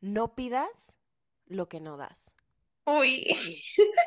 no 0.00 0.34
pidas 0.34 0.94
lo 1.44 1.68
que 1.68 1.80
no 1.80 1.98
das. 1.98 2.34
Uy, 2.86 3.26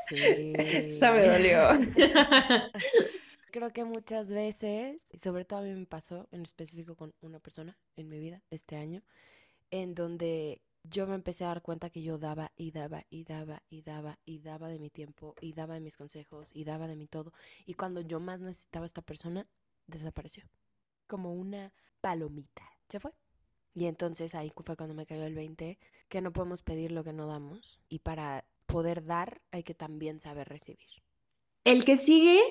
sí. 0.07 0.53
esa 0.57 1.11
me 1.11 1.27
dolió. 1.27 1.67
Creo 3.51 3.71
que 3.71 3.83
muchas 3.83 4.31
veces, 4.31 5.01
y 5.11 5.19
sobre 5.19 5.45
todo 5.45 5.59
a 5.59 5.63
mí 5.63 5.73
me 5.73 5.85
pasó 5.85 6.27
en 6.31 6.41
específico 6.41 6.95
con 6.95 7.13
una 7.21 7.39
persona 7.39 7.77
en 7.97 8.09
mi 8.09 8.19
vida 8.19 8.41
este 8.49 8.77
año, 8.77 9.03
en 9.69 9.93
donde 9.93 10.61
yo 10.83 11.07
me 11.07 11.15
empecé 11.15 11.43
a 11.43 11.47
dar 11.47 11.61
cuenta 11.61 11.89
que 11.89 12.01
yo 12.01 12.17
daba 12.17 12.51
y 12.55 12.71
daba 12.71 13.03
y 13.09 13.23
daba 13.23 13.61
y 13.69 13.81
daba 13.81 14.17
y 14.25 14.39
daba 14.39 14.69
de 14.69 14.79
mi 14.79 14.89
tiempo 14.89 15.35
y 15.41 15.53
daba 15.53 15.75
de 15.75 15.81
mis 15.81 15.97
consejos 15.97 16.49
y 16.53 16.63
daba 16.63 16.87
de 16.87 16.95
mi 16.95 17.07
todo. 17.07 17.33
Y 17.65 17.73
cuando 17.73 18.01
yo 18.01 18.19
más 18.19 18.39
necesitaba 18.39 18.85
a 18.85 18.87
esta 18.87 19.01
persona, 19.01 19.47
desapareció. 19.87 20.43
Como 21.07 21.33
una 21.33 21.73
palomita. 22.01 22.63
Se 22.87 22.99
fue. 22.99 23.11
Y 23.75 23.85
entonces 23.85 24.35
ahí 24.35 24.51
fue 24.65 24.75
cuando 24.75 24.95
me 24.95 25.05
cayó 25.05 25.23
el 25.23 25.35
20, 25.35 25.77
que 26.07 26.21
no 26.21 26.33
podemos 26.33 26.63
pedir 26.63 26.91
lo 26.91 27.03
que 27.03 27.13
no 27.13 27.27
damos. 27.27 27.79
Y 27.87 27.99
para 27.99 28.45
poder 28.65 29.05
dar 29.05 29.41
hay 29.51 29.63
que 29.63 29.73
también 29.73 30.19
saber 30.19 30.47
recibir. 30.49 30.87
El 31.63 31.85
que 31.85 31.97
sigue 31.97 32.41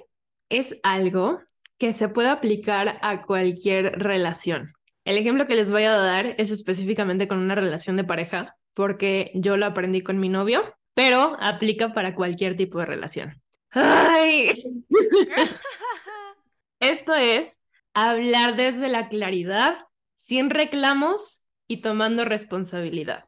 es 0.49 0.79
algo 0.83 1.41
que 1.79 1.93
se 1.93 2.09
puede 2.09 2.29
aplicar 2.29 2.99
a 3.03 3.25
cualquier 3.25 3.99
relación. 3.99 4.73
El 5.05 5.17
ejemplo 5.17 5.47
que 5.47 5.55
les 5.55 5.71
voy 5.71 5.85
a 5.85 5.97
dar 5.97 6.35
es 6.39 6.51
específicamente 6.51 7.29
con 7.29 7.39
una 7.39 7.55
relación 7.55 7.97
de 7.97 8.05
pareja, 8.05 8.57
porque 8.75 9.31
yo 9.35 9.57
lo 9.57 9.67
aprendí 9.67 10.03
con 10.03 10.21
mi 10.21 10.29
novio, 10.29 10.75
pero 10.95 11.37
aplica 11.41 11.93
para 11.95 12.15
cualquier 12.15 12.57
tipo 12.57 12.79
de 12.79 12.87
relación. 12.87 13.41
¡Ay! 13.71 14.53
Esto 16.81 17.15
es 17.15 17.61
hablar 17.95 18.57
desde 18.57 18.89
la 18.89 19.09
claridad, 19.09 19.79
sin 20.15 20.51
reclamos 20.51 21.47
y 21.69 21.83
tomando 21.83 22.25
responsabilidad. 22.25 23.27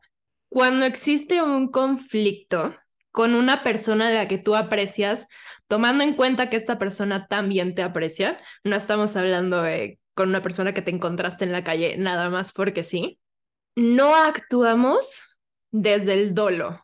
Cuando 0.48 0.84
existe 0.84 1.42
un 1.42 1.70
conflicto 1.70 2.74
con 3.12 3.34
una 3.34 3.62
persona 3.62 4.08
de 4.08 4.16
la 4.16 4.28
que 4.28 4.38
tú 4.38 4.56
aprecias, 4.56 5.28
tomando 5.68 6.02
en 6.02 6.14
cuenta 6.14 6.50
que 6.50 6.56
esta 6.56 6.76
persona 6.78 7.28
también 7.28 7.76
te 7.76 7.82
aprecia, 7.82 8.40
no 8.64 8.74
estamos 8.74 9.14
hablando 9.14 9.62
de 9.62 9.99
con 10.20 10.28
una 10.28 10.42
persona 10.42 10.74
que 10.74 10.82
te 10.82 10.90
encontraste 10.90 11.46
en 11.46 11.52
la 11.52 11.64
calle 11.64 11.96
nada 11.96 12.28
más 12.28 12.52
porque 12.52 12.84
sí, 12.84 13.18
no 13.74 14.14
actuamos 14.14 15.38
desde 15.70 16.12
el 16.12 16.34
dolo. 16.34 16.78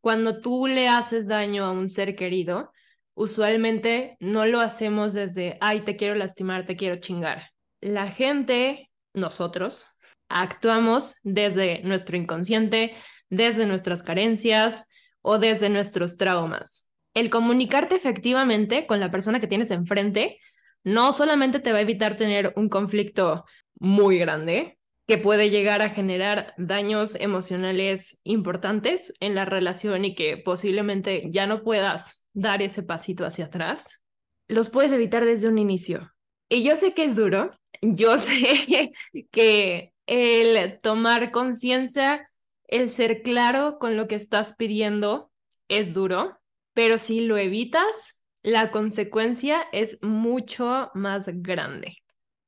Cuando 0.00 0.40
tú 0.40 0.66
le 0.66 0.88
haces 0.88 1.28
daño 1.28 1.66
a 1.66 1.72
un 1.72 1.90
ser 1.90 2.16
querido, 2.16 2.72
usualmente 3.12 4.16
no 4.18 4.46
lo 4.46 4.62
hacemos 4.62 5.12
desde, 5.12 5.58
ay, 5.60 5.82
te 5.82 5.96
quiero 5.96 6.14
lastimar, 6.14 6.64
te 6.64 6.74
quiero 6.74 6.96
chingar. 6.96 7.50
La 7.82 8.08
gente, 8.10 8.90
nosotros, 9.12 9.84
actuamos 10.30 11.16
desde 11.22 11.82
nuestro 11.82 12.16
inconsciente, 12.16 12.96
desde 13.28 13.66
nuestras 13.66 14.02
carencias 14.02 14.86
o 15.20 15.36
desde 15.38 15.68
nuestros 15.68 16.16
traumas. 16.16 16.88
El 17.12 17.28
comunicarte 17.28 17.94
efectivamente 17.94 18.86
con 18.86 19.00
la 19.00 19.10
persona 19.10 19.38
que 19.38 19.48
tienes 19.48 19.70
enfrente 19.70 20.38
no 20.84 21.12
solamente 21.12 21.60
te 21.60 21.72
va 21.72 21.78
a 21.78 21.82
evitar 21.82 22.16
tener 22.16 22.52
un 22.56 22.68
conflicto 22.68 23.44
muy 23.78 24.18
grande, 24.18 24.78
que 25.10 25.18
puede 25.18 25.50
llegar 25.50 25.82
a 25.82 25.88
generar 25.88 26.54
daños 26.56 27.16
emocionales 27.16 28.20
importantes 28.22 29.12
en 29.18 29.34
la 29.34 29.44
relación 29.44 30.04
y 30.04 30.14
que 30.14 30.36
posiblemente 30.36 31.30
ya 31.32 31.48
no 31.48 31.64
puedas 31.64 32.24
dar 32.32 32.62
ese 32.62 32.84
pasito 32.84 33.26
hacia 33.26 33.46
atrás, 33.46 34.00
los 34.46 34.70
puedes 34.70 34.92
evitar 34.92 35.24
desde 35.24 35.48
un 35.48 35.58
inicio. 35.58 36.12
Y 36.48 36.62
yo 36.62 36.76
sé 36.76 36.94
que 36.94 37.04
es 37.04 37.16
duro, 37.16 37.50
yo 37.82 38.18
sé 38.18 38.92
que 39.32 39.92
el 40.06 40.78
tomar 40.80 41.32
conciencia, 41.32 42.30
el 42.68 42.90
ser 42.90 43.22
claro 43.22 43.78
con 43.80 43.96
lo 43.96 44.06
que 44.06 44.14
estás 44.14 44.54
pidiendo 44.54 45.32
es 45.68 45.92
duro, 45.92 46.38
pero 46.72 46.98
si 46.98 47.20
lo 47.20 47.36
evitas, 47.36 48.19
la 48.42 48.70
consecuencia 48.70 49.62
es 49.72 49.98
mucho 50.02 50.90
más 50.94 51.28
grande. 51.42 51.98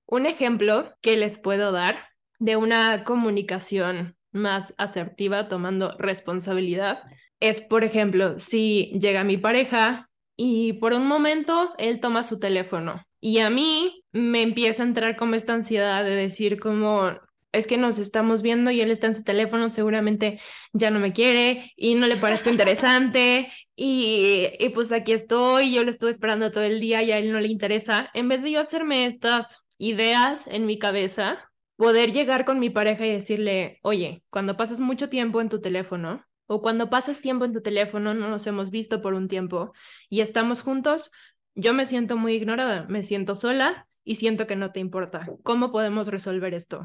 Un 0.06 0.26
ejemplo 0.26 0.88
que 1.00 1.16
les 1.16 1.38
puedo 1.38 1.72
dar 1.72 2.08
de 2.38 2.56
una 2.56 3.04
comunicación 3.04 4.16
más 4.32 4.74
asertiva, 4.78 5.48
tomando 5.48 5.96
responsabilidad, 5.98 7.02
es, 7.40 7.60
por 7.60 7.84
ejemplo, 7.84 8.38
si 8.38 8.92
llega 9.00 9.24
mi 9.24 9.36
pareja 9.36 10.08
y 10.36 10.74
por 10.74 10.94
un 10.94 11.06
momento 11.06 11.72
él 11.78 12.00
toma 12.00 12.22
su 12.22 12.38
teléfono 12.38 13.02
y 13.20 13.38
a 13.38 13.50
mí 13.50 14.04
me 14.12 14.42
empieza 14.42 14.82
a 14.82 14.86
entrar 14.86 15.16
como 15.16 15.34
esta 15.34 15.54
ansiedad 15.54 16.04
de 16.04 16.16
decir 16.16 16.58
como, 16.58 17.12
es 17.52 17.66
que 17.66 17.76
nos 17.76 17.98
estamos 17.98 18.42
viendo 18.42 18.70
y 18.70 18.80
él 18.80 18.90
está 18.90 19.06
en 19.06 19.14
su 19.14 19.22
teléfono, 19.24 19.68
seguramente 19.68 20.40
ya 20.72 20.90
no 20.90 20.98
me 20.98 21.12
quiere 21.12 21.72
y 21.76 21.94
no 21.94 22.06
le 22.06 22.16
parezco 22.16 22.50
interesante 22.50 23.52
y, 23.76 24.48
y, 24.58 24.68
pues 24.70 24.90
aquí 24.92 25.12
estoy, 25.12 25.72
yo 25.72 25.84
lo 25.84 25.90
estuve 25.90 26.10
esperando 26.10 26.50
todo 26.50 26.64
el 26.64 26.80
día 26.80 27.02
y 27.02 27.12
a 27.12 27.18
él 27.18 27.32
no 27.32 27.40
le 27.40 27.48
interesa. 27.48 28.10
En 28.14 28.28
vez 28.28 28.42
de 28.42 28.52
yo 28.52 28.60
hacerme 28.60 29.06
estas 29.06 29.64
ideas 29.78 30.46
en 30.46 30.66
mi 30.66 30.78
cabeza, 30.78 31.50
poder 31.76 32.12
llegar 32.12 32.44
con 32.44 32.58
mi 32.58 32.70
pareja 32.70 33.06
y 33.06 33.12
decirle, 33.12 33.80
oye, 33.82 34.24
cuando 34.30 34.56
pasas 34.56 34.80
mucho 34.80 35.08
tiempo 35.08 35.40
en 35.40 35.48
tu 35.48 35.60
teléfono, 35.60 36.24
o 36.46 36.60
cuando 36.60 36.90
pasas 36.90 37.20
tiempo 37.20 37.44
en 37.44 37.52
tu 37.52 37.62
teléfono, 37.62 38.14
no 38.14 38.28
nos 38.28 38.46
hemos 38.46 38.70
visto 38.70 39.00
por 39.00 39.14
un 39.14 39.28
tiempo 39.28 39.72
y 40.08 40.20
estamos 40.20 40.62
juntos, 40.62 41.10
yo 41.54 41.72
me 41.74 41.86
siento 41.86 42.16
muy 42.16 42.34
ignorada, 42.34 42.86
me 42.88 43.02
siento 43.02 43.36
sola 43.36 43.88
y 44.04 44.16
siento 44.16 44.46
que 44.46 44.56
no 44.56 44.70
te 44.72 44.80
importa. 44.80 45.26
¿Cómo 45.42 45.72
podemos 45.72 46.08
resolver 46.08 46.54
esto? 46.54 46.82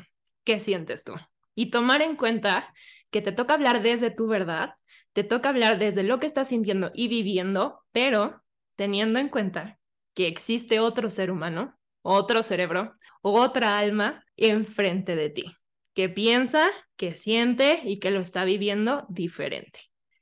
¿Qué 0.47 0.61
sientes 0.61 1.03
tú? 1.03 1.11
Y 1.55 1.71
tomar 1.71 2.01
en 2.01 2.15
cuenta 2.15 2.73
que 3.11 3.21
te 3.21 3.33
toca 3.33 3.55
hablar 3.55 3.81
desde 3.81 4.11
tu 4.11 4.27
verdad, 4.27 4.75
te 5.11 5.25
toca 5.25 5.49
hablar 5.49 5.77
desde 5.77 6.03
lo 6.03 6.21
que 6.21 6.25
estás 6.25 6.47
sintiendo 6.47 6.89
y 6.93 7.09
viviendo, 7.09 7.81
pero 7.91 8.41
teniendo 8.77 9.19
en 9.19 9.27
cuenta 9.27 9.77
que 10.13 10.27
existe 10.27 10.79
otro 10.79 11.09
ser 11.09 11.31
humano, 11.31 11.77
otro 12.01 12.43
cerebro, 12.43 12.93
otra 13.21 13.77
alma 13.77 14.23
enfrente 14.37 15.17
de 15.17 15.29
ti 15.31 15.53
que 15.93 16.07
piensa, 16.07 16.69
que 16.95 17.11
siente 17.11 17.81
y 17.83 17.99
que 17.99 18.11
lo 18.11 18.21
está 18.21 18.45
viviendo 18.45 19.05
diferente. 19.09 19.81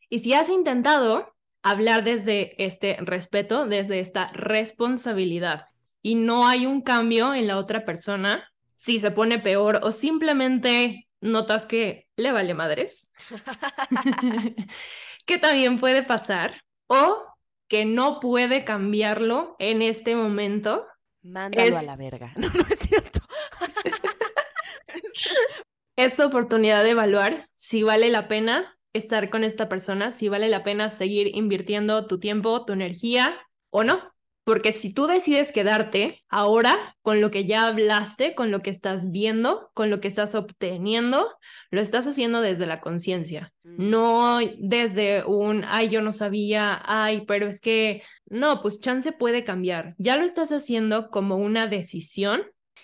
Y 0.09 0.19
si 0.19 0.33
has 0.33 0.49
intentado 0.49 1.35
hablar 1.61 2.03
desde 2.03 2.55
este 2.65 2.97
respeto, 2.99 3.67
desde 3.67 3.99
esta 3.99 4.31
responsabilidad 4.33 5.67
y 6.01 6.15
no 6.15 6.47
hay 6.47 6.65
un 6.65 6.81
cambio 6.81 7.35
en 7.35 7.45
la 7.45 7.57
otra 7.57 7.85
persona, 7.85 8.49
si 8.85 8.99
se 8.99 9.09
pone 9.09 9.39
peor 9.39 9.79
o 9.81 9.91
simplemente 9.91 11.07
notas 11.19 11.65
que 11.65 12.07
le 12.17 12.31
vale 12.31 12.53
madres, 12.53 13.11
que 15.25 15.39
también 15.39 15.79
puede 15.79 16.03
pasar, 16.03 16.61
o 16.85 17.25
que 17.67 17.85
no 17.85 18.19
puede 18.19 18.63
cambiarlo 18.63 19.55
en 19.57 19.81
este 19.81 20.15
momento. 20.15 20.85
Mándalo 21.23 21.77
a 21.77 21.81
la 21.81 21.95
verga. 21.95 22.31
No, 22.37 22.47
no 22.49 22.63
es 22.69 22.77
cierto. 22.77 23.21
es 25.95 26.15
tu 26.15 26.23
oportunidad 26.23 26.83
de 26.83 26.91
evaluar 26.91 27.49
si 27.55 27.81
vale 27.81 28.11
la 28.11 28.27
pena 28.27 28.77
estar 28.93 29.31
con 29.31 29.43
esta 29.43 29.67
persona, 29.67 30.11
si 30.11 30.29
vale 30.29 30.47
la 30.47 30.61
pena 30.61 30.91
seguir 30.91 31.35
invirtiendo 31.35 32.05
tu 32.05 32.19
tiempo, 32.19 32.63
tu 32.65 32.73
energía 32.73 33.35
o 33.71 33.83
no. 33.83 34.14
Porque 34.45 34.71
si 34.73 34.93
tú 34.93 35.07
decides 35.07 35.51
quedarte 35.51 36.23
ahora 36.29 36.95
con 37.01 37.19
lo 37.19 37.31
que 37.31 37.45
ya 37.45 37.65
hablaste, 37.65 38.35
con 38.35 38.51
lo 38.51 38.61
que 38.61 38.69
estás 38.69 39.11
viendo, 39.11 39.71
con 39.73 39.89
lo 39.89 39.99
que 39.99 40.07
estás 40.07 40.35
obteniendo, 40.35 41.35
lo 41.71 41.81
estás 41.81 42.05
haciendo 42.05 42.41
desde 42.41 42.67
la 42.67 42.79
conciencia, 42.79 43.51
mm. 43.63 43.89
no 43.89 44.39
desde 44.59 45.25
un, 45.25 45.63
ay, 45.67 45.89
yo 45.89 46.01
no 46.01 46.11
sabía, 46.11 46.79
ay, 46.85 47.23
pero 47.27 47.47
es 47.47 47.59
que, 47.59 48.03
no, 48.27 48.61
pues 48.61 48.79
chance 48.79 49.11
puede 49.11 49.43
cambiar. 49.43 49.95
Ya 49.97 50.15
lo 50.15 50.23
estás 50.23 50.51
haciendo 50.51 51.09
como 51.09 51.37
una 51.37 51.65
decisión 51.65 52.43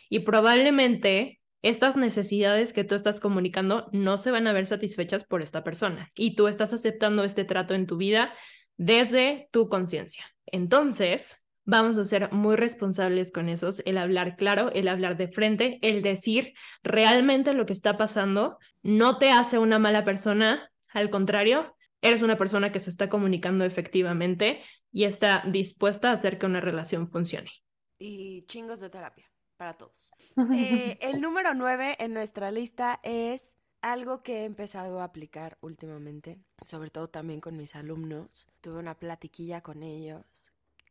y 0.09 0.19
probablemente 0.19 1.41
estas 1.61 1.95
necesidades 1.95 2.73
que 2.73 2.83
tú 2.83 2.95
estás 2.95 3.19
comunicando 3.19 3.87
no 3.91 4.17
se 4.17 4.31
van 4.31 4.47
a 4.47 4.53
ver 4.53 4.65
satisfechas 4.65 5.25
por 5.25 5.43
esta 5.43 5.63
persona 5.63 6.11
y 6.15 6.35
tú 6.35 6.47
estás 6.47 6.73
aceptando 6.73 7.23
este 7.23 7.45
trato 7.45 7.75
en 7.75 7.85
tu 7.85 7.97
vida 7.97 8.33
desde 8.77 9.47
tu 9.51 9.69
conciencia. 9.69 10.25
Entonces, 10.47 11.40
vamos 11.65 11.97
a 11.97 12.05
ser 12.05 12.31
muy 12.31 12.55
responsables 12.55 13.31
con 13.31 13.49
esos, 13.49 13.81
el 13.85 13.97
hablar 13.97 14.35
claro, 14.35 14.71
el 14.73 14.87
hablar 14.87 15.17
de 15.17 15.27
frente, 15.27 15.79
el 15.81 16.01
decir 16.01 16.53
realmente 16.83 17.53
lo 17.53 17.65
que 17.65 17.73
está 17.73 17.97
pasando, 17.97 18.57
no 18.81 19.17
te 19.17 19.31
hace 19.31 19.57
una 19.59 19.79
mala 19.79 20.03
persona, 20.03 20.71
al 20.93 21.09
contrario, 21.09 21.75
eres 22.01 22.21
una 22.21 22.37
persona 22.37 22.71
que 22.71 22.79
se 22.79 22.89
está 22.89 23.09
comunicando 23.09 23.63
efectivamente 23.63 24.61
y 24.91 25.03
está 25.03 25.43
dispuesta 25.47 26.09
a 26.09 26.13
hacer 26.13 26.37
que 26.37 26.45
una 26.45 26.61
relación 26.61 27.07
funcione. 27.07 27.51
Y 27.99 28.45
chingos 28.47 28.79
de 28.79 28.89
terapia 28.89 29.29
para 29.57 29.77
todos. 29.77 30.09
Eh, 30.55 30.97
el 31.01 31.21
número 31.21 31.53
nueve 31.53 31.95
en 31.99 32.13
nuestra 32.13 32.51
lista 32.51 32.99
es 33.03 33.51
algo 33.81 34.23
que 34.23 34.41
he 34.41 34.45
empezado 34.45 34.99
a 34.99 35.05
aplicar 35.05 35.57
últimamente, 35.61 36.39
sobre 36.63 36.89
todo 36.89 37.09
también 37.09 37.41
con 37.41 37.57
mis 37.57 37.75
alumnos. 37.75 38.47
Tuve 38.61 38.79
una 38.79 38.97
platiquilla 38.97 39.61
con 39.61 39.83
ellos 39.83 40.25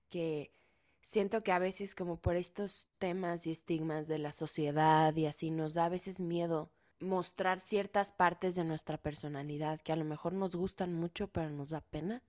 que 0.08 0.52
siento 1.02 1.42
que 1.42 1.52
a 1.52 1.59
veces 1.59 1.95
como 1.95 2.16
por 2.16 2.37
estos 2.37 2.88
temas 2.99 3.47
y 3.47 3.50
estigmas 3.50 4.09
de 4.09 4.19
la 4.19 4.33
sociedad 4.33 5.14
y 5.16 5.26
así 5.26 5.50
nos 5.50 5.75
da 5.75 5.87
a 5.87 5.90
veces 5.90 6.21
miedo 6.21 6.71
mostrar 7.00 7.61
ciertas 7.61 8.12
partes 8.12 8.54
de 8.54 8.64
nuestra 8.64 8.99
personalidad 8.99 9.80
que 9.80 9.92
a 9.92 9.97
lo 9.97 10.04
mejor 10.04 10.33
nos 10.33 10.54
gustan 10.54 10.92
mucho 10.92 11.28
pero 11.28 11.50
nos 11.50 11.71
da 11.71 11.80
pena 11.80 12.23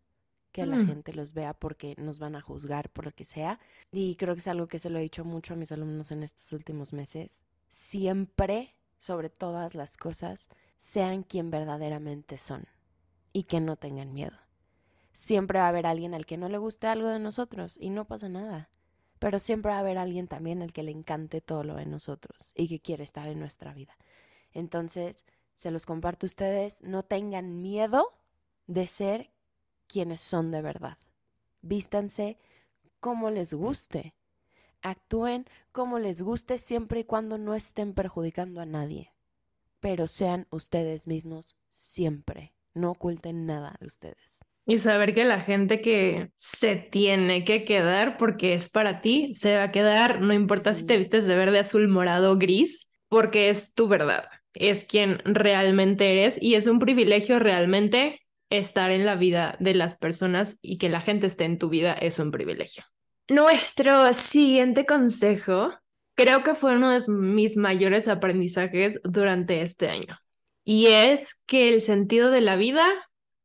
que 0.52 0.66
la 0.66 0.78
mm. 0.78 0.88
gente 0.88 1.14
los 1.14 1.34
vea 1.34 1.54
porque 1.54 1.96
nos 1.98 2.20
van 2.20 2.36
a 2.36 2.42
juzgar 2.42 2.90
por 2.90 3.06
lo 3.06 3.12
que 3.12 3.26
sea. 3.26 3.60
Y 3.92 4.16
creo 4.16 4.36
que 4.36 4.40
es 4.40 4.48
algo 4.48 4.68
que 4.68 4.80
se 4.80 4.90
lo 4.90 5.00
he 5.00 5.02
dicho 5.02 5.24
mucho 5.24 5.54
a 5.54 5.58
mis 5.58 5.72
alumnos 5.72 6.12
en 6.12 6.24
estos 6.24 6.52
últimos 6.52 6.94
meses. 6.94 7.42
Siempre, 7.70 8.76
sobre 8.98 9.30
todas 9.30 9.76
las 9.76 9.98
cosas, 9.98 10.50
sean 10.78 11.24
quien 11.24 11.52
verdaderamente 11.52 12.38
son 12.38 12.66
y 13.34 13.44
que 13.44 13.62
no 13.62 13.78
tengan 13.78 14.14
miedo. 14.14 14.38
Siempre 15.14 15.60
va 15.60 15.66
a 15.66 15.70
haber 15.70 15.86
alguien 15.86 16.14
al 16.14 16.26
que 16.26 16.38
no 16.38 16.50
le 16.50 16.58
guste 16.58 16.88
algo 16.88 17.08
de 17.08 17.20
nosotros 17.20 17.78
y 17.80 17.90
no 17.90 18.06
pasa 18.06 18.30
nada. 18.30 18.70
Pero 19.20 19.40
siempre 19.40 19.72
va 19.72 19.78
a 19.78 19.82
haber 19.82 19.98
alguien 19.98 20.28
también 20.28 20.62
al 20.62 20.74
que 20.74 20.84
le 20.84 20.92
encante 20.92 21.42
todo 21.42 21.64
lo 21.64 21.76
de 21.76 21.86
nosotros 21.86 22.54
y 22.56 22.68
que 22.68 22.80
quiere 22.80 23.04
estar 23.04 23.28
en 23.28 23.40
nuestra 23.40 23.74
vida. 23.74 23.96
Entonces, 24.54 25.26
se 25.56 25.70
los 25.70 25.86
comparto 25.86 26.26
a 26.26 26.30
ustedes, 26.30 26.84
no 26.84 27.04
tengan 27.04 27.62
miedo 27.62 28.14
de 28.68 28.88
ser 28.88 29.30
quienes 29.88 30.22
son 30.22 30.50
de 30.50 30.62
verdad. 30.62 30.98
Vístanse 31.62 32.38
como 33.00 33.30
les 33.30 33.54
guste. 33.54 34.16
Actúen 34.82 35.46
como 35.72 36.00
les 36.00 36.22
guste 36.22 36.58
siempre 36.58 37.02
y 37.02 37.04
cuando 37.04 37.38
no 37.38 37.54
estén 37.54 37.94
perjudicando 37.94 38.62
a 38.62 38.66
nadie. 38.66 39.14
Pero 39.80 40.08
sean 40.08 40.48
ustedes 40.50 41.08
mismos 41.08 41.56
siempre. 41.70 42.54
No 42.74 42.92
oculten 42.92 43.46
nada 43.46 43.76
de 43.80 43.88
ustedes. 43.88 44.46
Y 44.66 44.78
saber 44.78 45.14
que 45.14 45.26
la 45.26 45.40
gente 45.40 45.82
que 45.82 46.30
se 46.36 46.76
tiene 46.76 47.44
que 47.44 47.66
quedar 47.66 48.18
porque 48.18 48.54
es 48.54 48.70
para 48.70 49.02
ti, 49.02 49.34
se 49.34 49.58
va 49.58 49.64
a 49.64 49.72
quedar, 49.72 50.22
no 50.22 50.34
importa 50.34 50.76
si 50.76 50.86
te 50.86 50.98
vistes 50.98 51.26
de 51.26 51.36
verde, 51.36 51.60
azul, 51.60 51.88
morado, 51.88 52.38
gris, 52.38 52.90
porque 53.10 53.50
es 53.50 53.74
tu 53.74 53.88
verdad, 53.88 54.30
es 54.54 54.86
quien 54.86 55.20
realmente 55.26 56.12
eres 56.12 56.42
y 56.42 56.56
es 56.56 56.68
un 56.68 56.80
privilegio 56.80 57.40
realmente 57.40 58.22
estar 58.50 58.92
en 58.92 59.06
la 59.06 59.16
vida 59.16 59.56
de 59.60 59.74
las 59.74 59.98
personas 59.98 60.60
y 60.62 60.78
que 60.78 60.90
la 60.90 61.02
gente 61.02 61.28
esté 61.28 61.46
en 61.46 61.58
tu 61.58 61.70
vida 61.70 61.94
es 61.94 62.20
un 62.20 62.32
privilegio. 62.32 62.84
Nuestro 63.30 64.14
siguiente 64.14 64.86
consejo 64.86 65.74
creo 66.16 66.44
que 66.44 66.54
fue 66.54 66.76
uno 66.76 66.92
de 66.92 67.02
mis 67.10 67.58
mayores 67.58 68.08
aprendizajes 68.08 69.00
durante 69.04 69.62
este 69.62 69.90
año 69.90 70.18
y 70.64 70.88
es 70.88 71.42
que 71.46 71.74
el 71.74 71.82
sentido 71.82 72.30
de 72.30 72.42
la 72.42 72.56
vida 72.56 72.86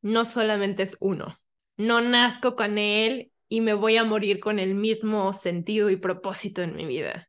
no 0.07 0.25
solamente 0.25 0.85
es 0.85 0.97
uno. 1.01 1.37
No 1.77 2.01
nazco 2.01 2.55
con 2.55 2.79
él 2.79 3.33
y 3.49 3.61
me 3.61 3.75
voy 3.75 3.97
a 3.97 4.05
morir 4.05 4.39
con 4.39 4.59
el 4.59 4.75
mismo 4.75 5.33
sentido 5.33 5.91
y 5.91 5.97
propósito 5.97 6.63
en 6.63 6.77
mi 6.77 6.87
vida. 6.87 7.29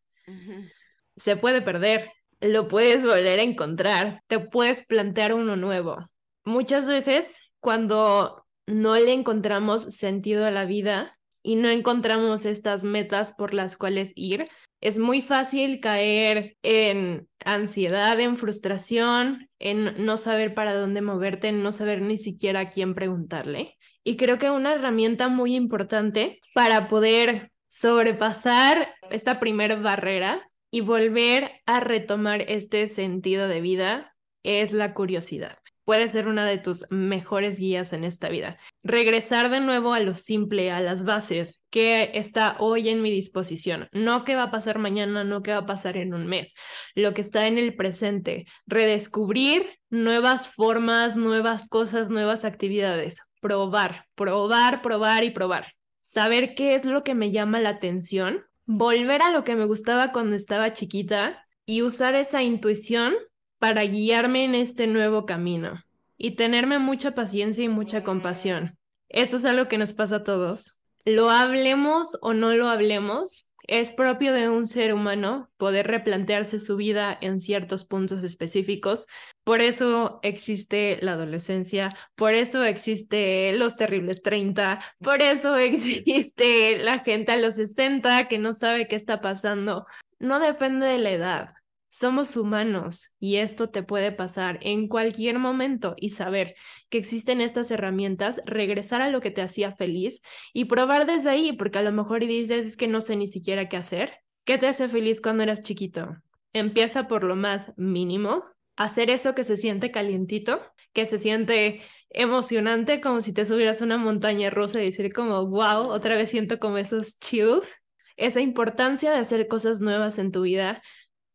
Se 1.15 1.35
puede 1.35 1.61
perder, 1.61 2.11
lo 2.39 2.67
puedes 2.67 3.03
volver 3.03 3.39
a 3.39 3.43
encontrar, 3.43 4.21
te 4.27 4.39
puedes 4.39 4.85
plantear 4.85 5.33
uno 5.33 5.55
nuevo. 5.55 5.97
Muchas 6.45 6.87
veces 6.87 7.39
cuando 7.59 8.45
no 8.67 8.95
le 8.95 9.13
encontramos 9.13 9.95
sentido 9.95 10.45
a 10.45 10.51
la 10.51 10.65
vida 10.65 11.17
y 11.41 11.55
no 11.55 11.69
encontramos 11.69 12.45
estas 12.45 12.83
metas 12.83 13.33
por 13.33 13.55
las 13.55 13.75
cuales 13.75 14.13
ir, 14.15 14.49
es 14.81 14.99
muy 14.99 15.21
fácil 15.21 15.79
caer 15.79 16.57
en 16.61 17.27
ansiedad, 17.45 18.19
en 18.19 18.37
frustración, 18.37 19.49
en 19.59 20.05
no 20.05 20.17
saber 20.17 20.53
para 20.53 20.73
dónde 20.73 21.01
moverte, 21.01 21.47
en 21.47 21.63
no 21.63 21.71
saber 21.71 22.01
ni 22.01 22.17
siquiera 22.17 22.61
a 22.61 22.69
quién 22.69 22.93
preguntarle. 22.93 23.75
Y 24.03 24.17
creo 24.17 24.37
que 24.37 24.49
una 24.49 24.73
herramienta 24.73 25.27
muy 25.27 25.55
importante 25.55 26.39
para 26.53 26.87
poder 26.87 27.51
sobrepasar 27.67 28.95
esta 29.09 29.39
primera 29.39 29.75
barrera 29.75 30.47
y 30.71 30.81
volver 30.81 31.51
a 31.65 31.79
retomar 31.79 32.41
este 32.47 32.87
sentido 32.87 33.47
de 33.47 33.61
vida 33.61 34.15
es 34.43 34.71
la 34.71 34.93
curiosidad 34.93 35.57
puede 35.87 36.09
ser 36.09 36.27
una 36.27 36.45
de 36.45 36.57
tus 36.57 36.83
mejores 36.89 37.59
guías 37.59 37.93
en 37.93 38.03
esta 38.03 38.27
vida. 38.27 38.57
Regresar 38.83 39.49
de 39.49 39.61
nuevo 39.61 39.93
a 39.93 40.01
lo 40.01 40.15
simple, 40.15 40.69
a 40.69 40.81
las 40.81 41.05
bases, 41.05 41.61
que 41.69 42.11
está 42.13 42.57
hoy 42.59 42.89
en 42.89 43.01
mi 43.01 43.09
disposición, 43.09 43.87
no 43.93 44.25
qué 44.25 44.35
va 44.35 44.43
a 44.43 44.51
pasar 44.51 44.79
mañana, 44.79 45.23
no 45.23 45.43
qué 45.43 45.51
va 45.51 45.59
a 45.59 45.65
pasar 45.65 45.95
en 45.95 46.13
un 46.13 46.27
mes, 46.27 46.55
lo 46.93 47.13
que 47.13 47.21
está 47.21 47.47
en 47.47 47.57
el 47.57 47.73
presente, 47.77 48.47
redescubrir 48.65 49.79
nuevas 49.89 50.49
formas, 50.49 51.15
nuevas 51.15 51.69
cosas, 51.69 52.09
nuevas 52.09 52.43
actividades, 52.43 53.21
probar, 53.39 54.07
probar, 54.15 54.81
probar 54.81 55.23
y 55.23 55.31
probar. 55.31 55.71
Saber 56.01 56.53
qué 56.53 56.75
es 56.75 56.83
lo 56.83 57.05
que 57.05 57.15
me 57.15 57.31
llama 57.31 57.61
la 57.61 57.69
atención, 57.69 58.43
volver 58.65 59.21
a 59.21 59.31
lo 59.31 59.45
que 59.45 59.55
me 59.55 59.63
gustaba 59.63 60.11
cuando 60.11 60.35
estaba 60.35 60.73
chiquita 60.73 61.47
y 61.65 61.81
usar 61.81 62.13
esa 62.15 62.43
intuición 62.43 63.15
para 63.59 63.83
guiarme 63.83 64.45
en 64.45 64.55
este 64.55 64.87
nuevo 64.87 65.25
camino 65.25 65.83
y 66.17 66.31
tenerme 66.31 66.79
mucha 66.79 67.15
paciencia 67.15 67.63
y 67.63 67.69
mucha 67.69 68.03
compasión. 68.03 68.77
Esto 69.09 69.37
es 69.37 69.45
algo 69.45 69.67
que 69.67 69.77
nos 69.77 69.93
pasa 69.93 70.17
a 70.17 70.23
todos. 70.23 70.79
Lo 71.05 71.29
hablemos 71.29 72.17
o 72.21 72.33
no 72.33 72.53
lo 72.53 72.69
hablemos, 72.69 73.47
es 73.67 73.91
propio 73.91 74.31
de 74.31 74.49
un 74.49 74.65
ser 74.65 74.93
humano 74.93 75.51
poder 75.57 75.87
replantearse 75.87 76.59
su 76.59 76.77
vida 76.77 77.17
en 77.19 77.41
ciertos 77.41 77.83
puntos 77.83 78.23
específicos. 78.23 79.07
Por 79.43 79.61
eso 79.61 80.19
existe 80.23 80.97
la 81.01 81.13
adolescencia, 81.13 81.95
por 82.15 82.33
eso 82.33 82.63
existe 82.63 83.53
los 83.57 83.75
terribles 83.75 84.23
30, 84.23 84.79
por 84.99 85.21
eso 85.21 85.57
existe 85.57 86.77
la 86.77 86.99
gente 86.99 87.33
a 87.33 87.37
los 87.37 87.55
60 87.55 88.29
que 88.29 88.39
no 88.39 88.53
sabe 88.53 88.87
qué 88.87 88.95
está 88.95 89.19
pasando. 89.19 89.85
No 90.19 90.39
depende 90.39 90.87
de 90.87 90.97
la 90.97 91.11
edad, 91.11 91.53
somos 91.89 92.35
humanos 92.35 93.11
y 93.19 93.37
esto 93.37 93.69
te 93.69 93.83
puede 93.83 94.11
pasar 94.11 94.59
en 94.61 94.87
cualquier 94.87 95.39
momento 95.39 95.95
y 95.97 96.09
saber 96.09 96.55
que 96.89 96.97
existen 96.97 97.41
estas 97.41 97.71
herramientas, 97.71 98.41
regresar 98.45 99.01
a 99.01 99.09
lo 99.09 99.21
que 99.21 99.31
te 99.31 99.41
hacía 99.41 99.71
feliz 99.71 100.21
y 100.53 100.65
probar 100.65 101.05
desde 101.05 101.29
ahí, 101.29 101.53
porque 101.53 101.79
a 101.79 101.83
lo 101.83 101.91
mejor 101.91 102.25
dices 102.25 102.65
es 102.65 102.77
que 102.77 102.87
no 102.87 103.01
sé 103.01 103.15
ni 103.15 103.27
siquiera 103.27 103.69
qué 103.69 103.77
hacer. 103.77 104.19
¿Qué 104.45 104.57
te 104.57 104.67
hace 104.67 104.87
feliz 104.89 105.21
cuando 105.21 105.43
eras 105.43 105.61
chiquito? 105.61 106.15
Empieza 106.53 107.07
por 107.07 107.23
lo 107.23 107.35
más 107.35 107.73
mínimo, 107.77 108.45
hacer 108.75 109.09
eso 109.09 109.35
que 109.35 109.43
se 109.43 109.57
siente 109.57 109.91
calientito, 109.91 110.61
que 110.93 111.05
se 111.05 111.19
siente 111.19 111.81
emocionante, 112.09 113.01
como 113.01 113.21
si 113.21 113.33
te 113.33 113.45
subieras 113.45 113.81
a 113.81 113.85
una 113.85 113.97
montaña 113.97 114.49
rusa 114.49 114.81
y 114.81 114.85
decir 114.85 115.11
como, 115.11 115.47
wow, 115.47 115.89
otra 115.89 116.15
vez 116.15 116.29
siento 116.29 116.59
como 116.59 116.77
esos 116.77 117.19
chills, 117.19 117.75
esa 118.15 118.41
importancia 118.41 119.11
de 119.11 119.17
hacer 119.17 119.47
cosas 119.47 119.81
nuevas 119.81 120.17
en 120.17 120.31
tu 120.31 120.41
vida, 120.41 120.81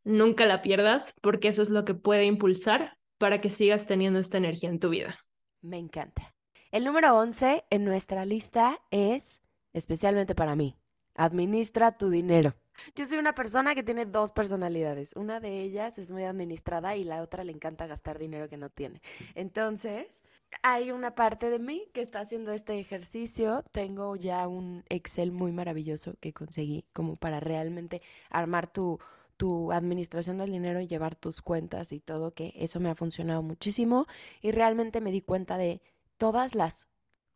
nunca 0.05 0.47
la 0.47 0.63
pierdas 0.63 1.15
porque 1.23 1.49
eso 1.49 1.63
es 1.63 1.71
lo 1.71 1.85
que 1.85 1.95
puede 1.95 2.25
impulsar 2.27 2.99
para 3.19 3.41
que 3.41 3.51
sigas 3.51 3.87
teniendo 3.87 4.19
esta 4.19 4.39
energía 4.39 4.69
en 4.69 4.81
tu 4.81 4.89
vida. 4.89 5.19
Me 5.61 5.79
encanta. 5.79 6.35
El 6.71 6.85
número 6.85 7.17
11 7.17 7.65
en 7.71 7.85
nuestra 7.85 8.25
lista 8.25 8.81
es 8.91 9.41
especialmente 9.73 10.35
para 10.35 10.57
mí. 10.57 10.77
Administra 11.15 11.97
tu 11.97 12.09
dinero. 12.09 12.55
Yo 12.95 13.05
soy 13.05 13.19
una 13.19 13.35
persona 13.35 13.75
que 13.75 13.83
tiene 13.83 14.07
dos 14.07 14.33
personalidades. 14.33 15.15
Una 15.15 15.41
de 15.41 15.61
ellas 15.61 15.99
es 15.99 16.11
muy 16.11 16.25
administrada 16.25 16.97
y 16.97 17.05
la 17.05 17.23
otra 17.23 17.45
le 17.45 17.53
encanta 17.53 17.87
gastar 17.87 18.19
dinero 18.19 18.49
que 18.49 18.57
no 18.57 18.71
tiene. 18.71 19.03
Entonces, 19.35 20.25
hay 20.63 20.91
una 20.91 21.15
parte 21.15 21.51
de 21.51 21.59
mí 21.59 21.89
que 21.93 22.01
está 22.03 22.21
haciendo 22.21 22.53
este 22.53 22.79
ejercicio. 22.79 23.63
Tengo 23.73 24.17
ya 24.17 24.49
un 24.49 24.85
Excel 24.89 25.33
muy 25.33 25.53
maravilloso 25.53 26.15
que 26.21 26.33
conseguí 26.33 26.87
como 26.93 27.17
para 27.17 27.41
realmente 27.41 28.03
armar 28.31 28.73
tu, 28.73 28.99
tu 29.43 29.73
administración 29.73 30.39
del 30.39 30.53
dinero 30.53 30.81
y 30.81 30.87
llevar 30.87 31.17
tus 31.17 31.43
cuentas 31.43 31.91
y 31.91 31.99
todo, 31.99 32.33
que 32.33 32.53
eso 32.55 32.79
me 32.79 32.91
ha 32.91 32.95
funcionado 32.95 33.43
muchísimo. 33.43 34.07
Y 34.41 34.53
realmente 34.53 35.01
me 35.01 35.11
di 35.11 35.21
cuenta 35.21 35.59
de 35.59 35.83
todas 36.17 36.55
las 36.55 36.87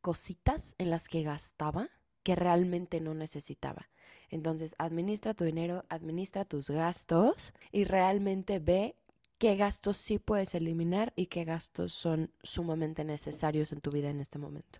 cositas 0.02 0.76
en 0.78 0.90
las 0.90 1.08
que 1.08 1.24
gastaba 1.24 1.88
que 2.22 2.36
realmente 2.36 3.00
no 3.00 3.12
necesitaba. 3.14 3.90
Entonces, 4.30 4.76
administra 4.78 5.34
tu 5.34 5.46
dinero, 5.46 5.84
administra 5.88 6.44
tus 6.44 6.70
gastos 6.70 7.52
y 7.72 7.82
realmente 7.82 8.60
ve 8.60 8.94
qué 9.38 9.56
gastos 9.56 9.96
sí 9.96 10.20
puedes 10.20 10.54
eliminar 10.54 11.12
y 11.16 11.26
qué 11.26 11.42
gastos 11.42 11.90
son 11.90 12.30
sumamente 12.44 13.02
necesarios 13.02 13.72
en 13.72 13.80
tu 13.80 13.90
vida 13.90 14.10
en 14.10 14.20
este 14.20 14.38
momento. 14.38 14.78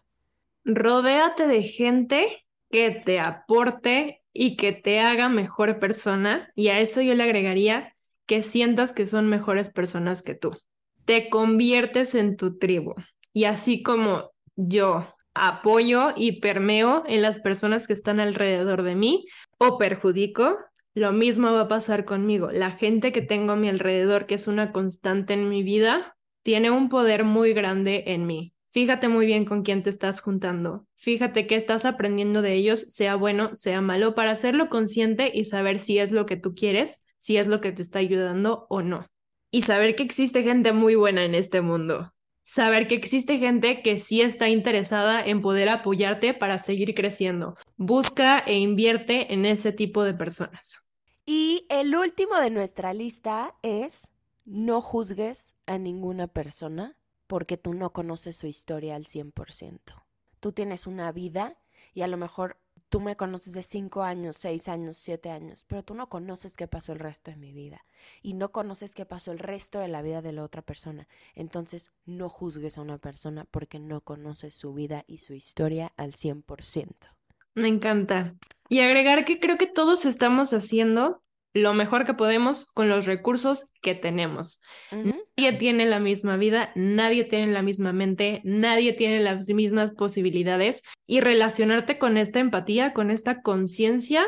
Rodéate 0.65 1.49
de 1.49 1.65
gente 1.65 2.46
que 2.71 2.91
te 2.91 3.21
aporte 3.21 4.23
y 4.33 4.57
que 4.57 4.73
te 4.73 5.01
haga 5.01 5.29
mejor 5.29 5.79
persona 5.79 6.51
y 6.55 6.69
a 6.69 6.81
eso 6.81 7.01
yo 7.01 7.15
le 7.15 7.23
agregaría 7.23 7.95
que 8.27 8.43
sientas 8.43 8.93
que 8.93 9.07
son 9.07 9.29
mejores 9.29 9.71
personas 9.71 10.23
que 10.23 10.35
tú. 10.35 10.57
Te 11.05 11.31
conviertes 11.31 12.15
en 12.15 12.37
tu 12.37 12.59
tribu 12.59 12.95
y 13.33 13.45
así 13.45 13.83
como 13.83 14.33
yo 14.57 15.07
apoyo 15.35 16.13
y 16.17 16.41
permeo 16.41 17.05
en 17.07 17.23
las 17.23 17.41
personas 17.41 17.87
que 17.87 17.93
están 17.93 18.21
alrededor 18.21 18.83
de 18.83 18.95
mí 18.95 19.27
o 19.59 19.79
perjudico, 19.79 20.57
lo 20.95 21.13
mismo 21.13 21.53
va 21.53 21.63
a 21.63 21.69
pasar 21.69 22.07
conmigo. 22.07 22.51
La 22.51 22.73
gente 22.73 23.13
que 23.13 23.21
tengo 23.21 23.53
a 23.53 23.57
mi 23.57 23.69
alrededor, 23.69 24.27
que 24.27 24.35
es 24.35 24.47
una 24.47 24.73
constante 24.73 25.35
en 25.35 25.51
mi 25.51 25.63
vida, 25.63 26.17
tiene 26.43 26.71
un 26.71 26.89
poder 26.89 27.25
muy 27.25 27.53
grande 27.53 28.05
en 28.07 28.27
mí. 28.27 28.56
Fíjate 28.77 29.09
muy 29.09 29.25
bien 29.25 29.47
con 29.47 29.63
quién 29.63 29.83
te 29.83 29.89
estás 29.89 30.21
juntando. 30.21 30.87
Fíjate 30.97 31.47
qué 31.47 31.55
estás 31.55 31.87
aprendiendo 31.87 32.43
de 32.43 32.53
ellos, 32.53 32.85
sea 32.89 33.17
bueno, 33.17 33.55
sea 33.55 33.81
malo, 33.81 34.15
para 34.15 34.33
hacerlo 34.33 34.69
consciente 34.69 35.33
y 35.33 35.47
saber 35.47 35.79
si 35.79 35.99
es 35.99 36.13
lo 36.13 36.27
que 36.27 36.37
tú 36.37 36.55
quieres, 36.55 37.03
si 37.17 37.39
es 37.39 37.47
lo 37.47 37.63
que 37.63 37.73
te 37.73 37.81
está 37.81 38.01
ayudando 38.01 38.67
o 38.69 38.83
no. 38.83 39.07
Y 39.51 39.63
saber 39.63 39.97
que 39.97 40.03
existe 40.03 40.43
gente 40.43 40.75
muy 40.75 40.95
buena 40.95 41.25
en 41.25 41.35
este 41.35 41.63
mundo 41.63 42.13
saber 42.43 42.87
que 42.87 42.97
existe 42.97 43.39
gente 43.39 43.81
que 43.83 43.99
sí 43.99 44.21
está 44.21 44.51
interesada 44.51 45.25
en 45.25 45.41
poder 45.41 45.71
apoyarte 45.71 46.35
para 46.35 46.59
seguir 46.59 46.95
creciendo. 46.95 47.55
Busca 47.79 48.41
e 48.41 48.59
invierte 48.59 49.33
en 49.33 49.47
ese 49.47 49.73
tipo 49.73 50.05
de 50.05 50.13
personas. 50.13 50.85
Y 51.25 51.67
el 51.71 51.97
último 51.97 52.37
de 52.37 52.51
nuestra 52.51 52.93
lista 52.93 53.55
es 53.63 54.07
no 54.45 54.83
juzgues 54.83 55.55
a 55.65 55.79
ninguna 55.79 56.29
persona 56.29 56.97
porque 57.27 57.57
tú 57.57 57.75
no 57.75 57.93
conoces 57.93 58.37
su 58.37 58.47
historia 58.47 58.97
al 58.97 59.05
100%. 59.05 59.81
Tú 60.41 60.53
tienes 60.53 60.87
una 60.87 61.11
vida 61.13 61.57
y 61.95 62.03
a 62.03 62.09
lo 62.09 62.17
mejor 62.17 62.59
tú 62.89 63.01
me 63.01 63.17
conoces 63.17 63.55
de 63.55 63.63
cinco 63.63 64.03
años, 64.03 64.37
seis 64.37 64.69
años, 64.69 64.97
siete 64.97 65.31
años, 65.31 65.65
pero 65.67 65.83
tú 65.83 65.95
no 65.95 66.09
conoces 66.09 66.57
qué 66.57 66.69
pasó 66.69 66.93
el 66.93 66.99
resto 66.99 67.31
de 67.31 67.37
mi 67.37 67.53
vida 67.53 67.85
y 68.23 68.35
no 68.35 68.53
conoces 68.53 68.95
qué 68.95 69.07
pasó 69.07 69.33
el 69.33 69.39
resto 69.39 69.81
de 69.81 69.89
la 69.89 70.03
vida 70.03 70.23
de 70.23 70.33
la 70.33 70.45
otra 70.45 70.63
persona. 70.63 71.09
Entonces, 71.35 71.93
no 72.05 72.29
juzgues 72.29 72.79
a 72.79 72.83
una 72.83 72.99
persona 72.99 73.47
porque 73.51 73.79
no 73.79 74.03
conoces 74.03 74.55
su 74.55 74.73
vida 74.73 75.05
y 75.07 75.19
su 75.19 75.35
historia 75.35 75.93
al 75.97 76.13
100%. 76.13 76.95
Me 77.55 77.69
encanta. 77.69 78.35
Y 78.69 78.81
agregar 78.81 79.25
que 79.25 79.41
creo 79.41 79.57
que 79.57 79.67
todos 79.67 80.05
estamos 80.05 80.53
haciendo 80.53 81.23
lo 81.55 81.73
mejor 81.73 82.05
que 82.05 82.15
podemos 82.15 82.67
con 82.67 82.89
los 82.89 83.07
recursos 83.07 83.65
que 83.81 83.95
tenemos. 83.95 84.61
Nadie 85.39 85.53
tiene 85.59 85.85
la 85.85 86.01
misma 86.01 86.39
vida, 86.39 86.73
nadie 86.75 87.25
tiene 87.25 87.53
la 87.53 87.61
misma 87.61 87.93
mente, 87.93 88.41
nadie 88.43 88.95
tiene 88.95 89.21
las 89.21 89.47
mismas 89.49 89.91
posibilidades 89.91 90.83
y 91.07 91.21
relacionarte 91.21 91.99
con 91.99 92.17
esta 92.17 92.41
empatía, 92.41 92.95
con 92.95 93.11
esta 93.11 93.43
conciencia, 93.43 94.25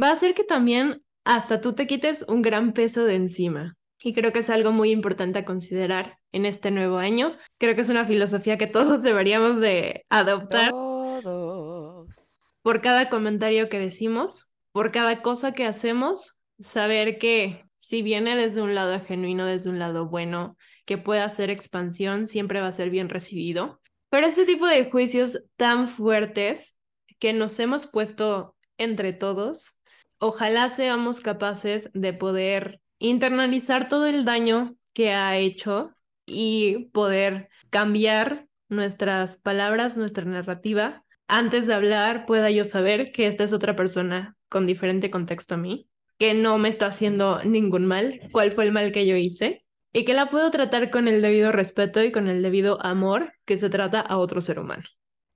va 0.00 0.08
a 0.08 0.12
hacer 0.12 0.34
que 0.34 0.42
también 0.42 1.04
hasta 1.24 1.60
tú 1.60 1.74
te 1.74 1.86
quites 1.86 2.24
un 2.26 2.42
gran 2.42 2.72
peso 2.72 3.04
de 3.04 3.14
encima. 3.14 3.76
Y 4.00 4.14
creo 4.14 4.32
que 4.32 4.40
es 4.40 4.50
algo 4.50 4.72
muy 4.72 4.90
importante 4.90 5.38
a 5.38 5.44
considerar 5.44 6.18
en 6.32 6.44
este 6.44 6.72
nuevo 6.72 6.98
año. 6.98 7.36
Creo 7.58 7.76
que 7.76 7.82
es 7.82 7.88
una 7.88 8.04
filosofía 8.04 8.58
que 8.58 8.66
todos 8.66 9.02
deberíamos 9.04 9.60
de 9.60 10.02
adoptar. 10.10 10.70
Todos. 10.70 12.16
Por 12.62 12.80
cada 12.80 13.08
comentario 13.08 13.68
que 13.68 13.78
decimos, 13.78 14.52
por 14.72 14.90
cada 14.90 15.22
cosa 15.22 15.52
que 15.52 15.66
hacemos, 15.66 16.36
saber 16.58 17.18
que 17.18 17.67
si 17.78 18.02
viene 18.02 18.36
desde 18.36 18.62
un 18.62 18.74
lado 18.74 19.00
genuino, 19.00 19.46
desde 19.46 19.70
un 19.70 19.78
lado 19.78 20.08
bueno, 20.08 20.56
que 20.84 20.98
pueda 20.98 21.24
hacer 21.24 21.50
expansión, 21.50 22.26
siempre 22.26 22.60
va 22.60 22.68
a 22.68 22.72
ser 22.72 22.90
bien 22.90 23.08
recibido. 23.08 23.80
Pero 24.10 24.26
ese 24.26 24.46
tipo 24.46 24.66
de 24.66 24.90
juicios 24.90 25.38
tan 25.56 25.88
fuertes 25.88 26.76
que 27.18 27.32
nos 27.32 27.58
hemos 27.58 27.86
puesto 27.86 28.56
entre 28.78 29.12
todos, 29.12 29.78
ojalá 30.18 30.70
seamos 30.70 31.20
capaces 31.20 31.90
de 31.94 32.12
poder 32.12 32.80
internalizar 32.98 33.88
todo 33.88 34.06
el 34.06 34.24
daño 34.24 34.76
que 34.92 35.12
ha 35.12 35.36
hecho 35.36 35.94
y 36.26 36.86
poder 36.92 37.48
cambiar 37.70 38.46
nuestras 38.68 39.36
palabras, 39.36 39.96
nuestra 39.96 40.24
narrativa. 40.24 41.04
Antes 41.26 41.66
de 41.66 41.74
hablar, 41.74 42.26
pueda 42.26 42.50
yo 42.50 42.64
saber 42.64 43.12
que 43.12 43.26
esta 43.26 43.44
es 43.44 43.52
otra 43.52 43.76
persona 43.76 44.36
con 44.48 44.66
diferente 44.66 45.10
contexto 45.10 45.54
a 45.54 45.58
mí 45.58 45.88
que 46.18 46.34
no 46.34 46.58
me 46.58 46.68
está 46.68 46.86
haciendo 46.86 47.42
ningún 47.44 47.86
mal, 47.86 48.20
cuál 48.32 48.52
fue 48.52 48.64
el 48.64 48.72
mal 48.72 48.92
que 48.92 49.06
yo 49.06 49.16
hice 49.16 49.64
y 49.92 50.04
que 50.04 50.14
la 50.14 50.30
puedo 50.30 50.50
tratar 50.50 50.90
con 50.90 51.08
el 51.08 51.22
debido 51.22 51.52
respeto 51.52 52.02
y 52.02 52.12
con 52.12 52.28
el 52.28 52.42
debido 52.42 52.84
amor 52.84 53.32
que 53.44 53.56
se 53.56 53.70
trata 53.70 54.00
a 54.00 54.18
otro 54.18 54.40
ser 54.40 54.58
humano. 54.58 54.84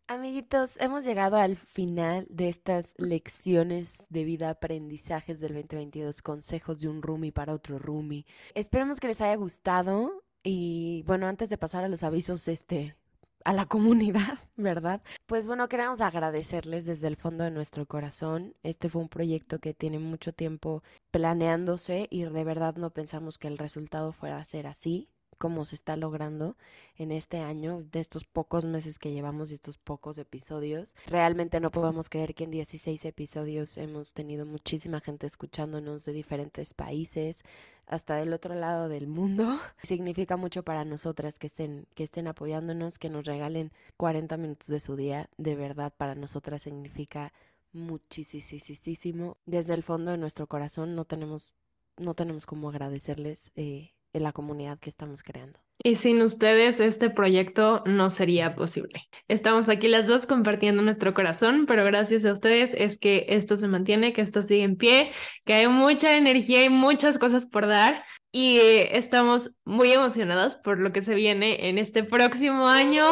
Amiguitos, 0.09 0.77
hemos 0.79 1.05
llegado 1.05 1.37
al 1.37 1.57
final 1.57 2.27
de 2.29 2.49
estas 2.49 2.92
lecciones 2.99 4.07
de 4.11 4.25
vida, 4.25 4.51
aprendizajes 4.51 5.40
del 5.40 5.55
2022, 5.55 6.21
consejos 6.21 6.81
de 6.81 6.88
un 6.88 7.01
roomie 7.01 7.33
para 7.33 7.55
otro 7.55 7.79
roomie. 7.79 8.27
Esperemos 8.55 9.01
que 9.01 9.07
les 9.07 9.21
haya 9.21 9.37
gustado 9.37 10.23
y 10.42 11.03
bueno, 11.07 11.29
antes 11.29 11.49
de 11.49 11.57
pasar 11.57 11.85
a 11.85 11.88
los 11.88 12.03
avisos, 12.03 12.47
este, 12.49 12.97
a 13.44 13.52
la 13.52 13.66
comunidad, 13.66 14.38
¿verdad? 14.57 15.02
Pues 15.26 15.46
bueno, 15.46 15.68
queremos 15.68 16.00
agradecerles 16.00 16.87
desde 16.87 17.09
el 17.09 17.16
fondo 17.16 17.44
de 17.44 17.50
nuestro 17.50 17.87
corazón. 17.87 18.55
Este 18.62 18.88
fue 18.88 19.02
un 19.02 19.09
proyecto 19.09 19.59
que 19.59 19.74
tiene 19.74 19.98
mucho 19.98 20.33
tiempo 20.33 20.83
planeándose 21.11 22.07
y 22.11 22.22
de 22.24 22.44
verdad 22.44 22.76
no 22.76 22.90
pensamos 22.90 23.38
que 23.38 23.48
el 23.48 23.59
resultado 23.59 24.12
fuera 24.12 24.38
a 24.38 24.44
ser 24.44 24.66
así 24.66 25.09
como 25.42 25.64
se 25.64 25.74
está 25.74 25.96
logrando 25.96 26.57
en 26.96 27.11
este 27.11 27.40
año, 27.40 27.83
de 27.90 27.98
estos 27.98 28.22
pocos 28.22 28.64
meses 28.64 29.00
que 29.00 29.11
llevamos 29.11 29.50
y 29.50 29.55
estos 29.55 29.76
pocos 29.76 30.18
episodios. 30.18 30.94
Realmente 31.05 31.59
no 31.59 31.72
podemos 31.72 32.09
creer 32.09 32.37
que 32.37 32.44
en 32.44 32.52
16 32.52 33.05
episodios 33.07 33.76
hemos 33.76 34.12
tenido 34.12 34.46
muchísima 34.46 35.00
gente 35.00 35.26
escuchándonos 35.26 36.05
de 36.05 36.12
diferentes 36.12 36.74
países, 36.74 37.42
hasta 37.88 38.14
del 38.14 38.33
otro 38.33 38.55
lado 38.55 38.88
del 38.88 39.09
mundo. 39.09 39.59
Significa 39.83 40.37
mucho 40.37 40.62
para 40.62 40.85
nosotras 40.85 41.40
que 41.40 41.48
estén, 41.48 41.88
que 41.96 42.05
estén 42.05 42.28
apoyándonos, 42.28 43.00
que 43.00 43.11
nos 43.11 43.24
regalen 43.24 43.72
40 43.96 44.37
minutos 44.37 44.68
de 44.68 44.78
su 44.78 44.94
día. 44.94 45.28
De 45.38 45.57
verdad, 45.57 45.92
para 45.96 46.14
nosotras 46.14 46.62
significa 46.62 47.33
muchísimo. 47.72 49.38
Desde 49.44 49.74
el 49.74 49.83
fondo 49.83 50.12
de 50.12 50.18
nuestro 50.18 50.46
corazón 50.46 50.94
no 50.94 51.05
tenemos, 51.05 51.57
no 51.96 52.14
tenemos 52.14 52.46
cómo 52.46 52.68
agradecerles. 52.68 53.50
Eh, 53.57 53.90
en 54.12 54.22
la 54.22 54.33
comunidad 54.33 54.79
que 54.79 54.90
estamos 54.90 55.22
creando. 55.22 55.59
Y 55.83 55.96
sin 55.96 56.22
ustedes 56.22 56.81
este 56.81 57.11
proyecto 57.11 57.83
no 57.87 58.11
sería 58.11 58.55
posible. 58.55 59.09
Estamos 59.27 59.68
aquí 59.68 59.88
las 59.88 60.07
dos 60.07 60.27
compartiendo 60.27 60.83
nuestro 60.83 61.12
corazón, 61.14 61.66
pero 61.66 61.85
gracias 61.85 62.25
a 62.25 62.33
ustedes 62.33 62.75
es 62.75 62.98
que 62.98 63.27
esto 63.29 63.57
se 63.57 63.68
mantiene, 63.68 64.12
que 64.12 64.20
esto 64.20 64.42
sigue 64.42 64.62
en 64.62 64.77
pie, 64.77 65.11
que 65.44 65.55
hay 65.55 65.68
mucha 65.68 66.16
energía 66.16 66.64
y 66.64 66.70
muchas 66.70 67.18
cosas 67.18 67.46
por 67.46 67.66
dar 67.66 68.05
y 68.31 68.59
estamos 68.61 69.59
muy 69.64 69.92
emocionadas 69.92 70.57
por 70.57 70.79
lo 70.79 70.92
que 70.92 71.03
se 71.03 71.14
viene 71.14 71.68
en 71.68 71.79
este 71.79 72.05
próximo 72.05 72.68
año. 72.68 73.05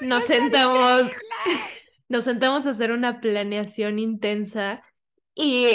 Nos 0.00 0.24
sentamos, 0.24 1.10
nos 2.08 2.24
sentamos 2.24 2.66
a 2.66 2.70
hacer 2.70 2.92
una 2.92 3.20
planeación 3.20 3.98
intensa 3.98 4.82
y 5.34 5.66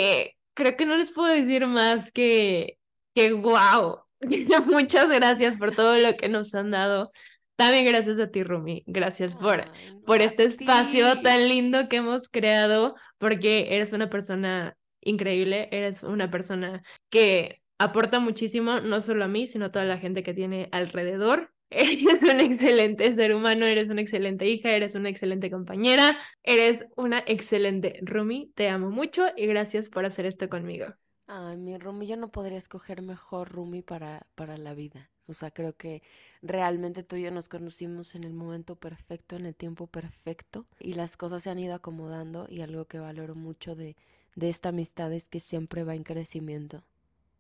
creo 0.56 0.76
que 0.76 0.86
no 0.86 0.96
les 0.96 1.12
puedo 1.12 1.34
decir 1.34 1.68
más 1.68 2.12
que 2.12 2.80
que 3.14 3.34
wow, 3.34 4.00
Muchas 4.68 5.10
gracias 5.10 5.58
por 5.58 5.76
todo 5.76 5.98
lo 5.98 6.16
que 6.16 6.30
nos 6.30 6.54
han 6.56 6.72
dado. 6.72 7.10
También 7.56 7.86
gracias 7.86 8.20
a 8.20 8.32
ti, 8.32 8.44
Rumi. 8.44 8.84
Gracias 8.88 9.36
por, 9.36 9.66
por 10.06 10.22
este 10.22 10.46
espacio 10.46 11.22
tan 11.22 11.50
lindo 11.50 11.90
que 11.90 11.98
hemos 11.98 12.30
creado, 12.30 12.96
porque 13.18 13.76
eres 13.76 13.92
una 13.92 14.10
persona 14.10 14.78
increíble, 15.02 15.68
eres 15.72 16.04
una 16.04 16.32
persona 16.32 16.84
que 17.10 17.62
aporta 17.78 18.20
muchísimo, 18.20 18.80
no 18.80 19.02
solo 19.02 19.26
a 19.26 19.28
mí, 19.28 19.48
sino 19.48 19.66
a 19.66 19.72
toda 19.72 19.86
la 19.86 19.98
gente 19.98 20.24
que 20.24 20.34
tiene 20.34 20.70
alrededor. 20.72 21.54
Eres 21.72 22.02
un 22.24 22.40
excelente 22.40 23.14
ser 23.14 23.36
humano, 23.36 23.68
eres 23.68 23.90
una 23.90 24.02
excelente 24.02 24.48
hija, 24.48 24.72
eres 24.72 24.96
una 24.96 25.10
excelente 25.10 25.52
compañera, 25.52 26.18
eres 26.42 26.88
una 26.96 27.24
excelente 27.28 28.00
Rumi. 28.02 28.52
Te 28.56 28.70
amo 28.70 28.90
mucho 28.90 29.28
y 29.38 29.46
gracias 29.46 29.92
por 29.92 30.04
hacer 30.04 30.26
esto 30.26 30.50
conmigo. 30.50 30.96
Ay, 31.32 31.58
mi 31.58 31.78
Rumi, 31.78 32.08
yo 32.08 32.18
no 32.18 32.30
podría 32.32 32.58
escoger 32.58 33.02
mejor 33.04 33.50
Rumi 33.52 33.84
para, 33.84 34.26
para 34.36 34.58
la 34.58 34.74
vida. 34.74 35.12
O 35.28 35.34
sea, 35.34 35.52
creo 35.52 35.78
que 35.78 36.02
realmente 36.42 37.04
tú 37.04 37.18
y 37.18 37.22
yo 37.22 37.30
nos 37.32 37.48
conocimos 37.50 38.16
en 38.16 38.24
el 38.24 38.34
momento 38.34 38.76
perfecto, 38.76 39.36
en 39.36 39.46
el 39.46 39.56
tiempo 39.56 39.86
perfecto, 39.86 40.66
y 40.80 40.96
las 40.96 41.18
cosas 41.18 41.44
se 41.44 41.52
han 41.52 41.60
ido 41.60 41.76
acomodando 41.76 42.48
y 42.50 42.62
algo 42.62 42.86
que 42.86 42.98
valoro 43.00 43.36
mucho 43.36 43.76
de, 43.76 43.96
de 44.36 44.50
esta 44.50 44.70
amistad 44.70 45.14
es 45.14 45.30
que 45.30 45.40
siempre 45.40 45.84
va 45.84 45.94
en 45.94 46.04
crecimiento 46.04 46.84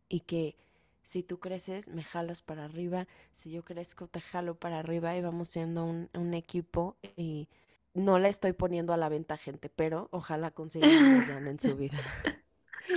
y 0.09 0.21
que 0.21 0.55
si 1.03 1.23
tú 1.23 1.39
creces, 1.39 1.89
me 1.89 2.03
jalas 2.03 2.43
para 2.43 2.65
arriba, 2.65 3.07
si 3.33 3.51
yo 3.51 3.63
crezco, 3.63 4.07
te 4.07 4.21
jalo 4.21 4.55
para 4.55 4.79
arriba 4.79 5.15
y 5.17 5.21
vamos 5.21 5.49
siendo 5.49 5.85
un, 5.85 6.09
un 6.13 6.33
equipo 6.35 6.97
y 7.17 7.49
no 7.95 8.19
le 8.19 8.29
estoy 8.29 8.53
poniendo 8.53 8.93
a 8.93 8.97
la 8.97 9.09
venta 9.09 9.37
gente, 9.37 9.69
pero 9.69 10.09
ojalá 10.11 10.51
consigan 10.51 11.47
en 11.47 11.59
su 11.59 11.75
vida. 11.77 11.99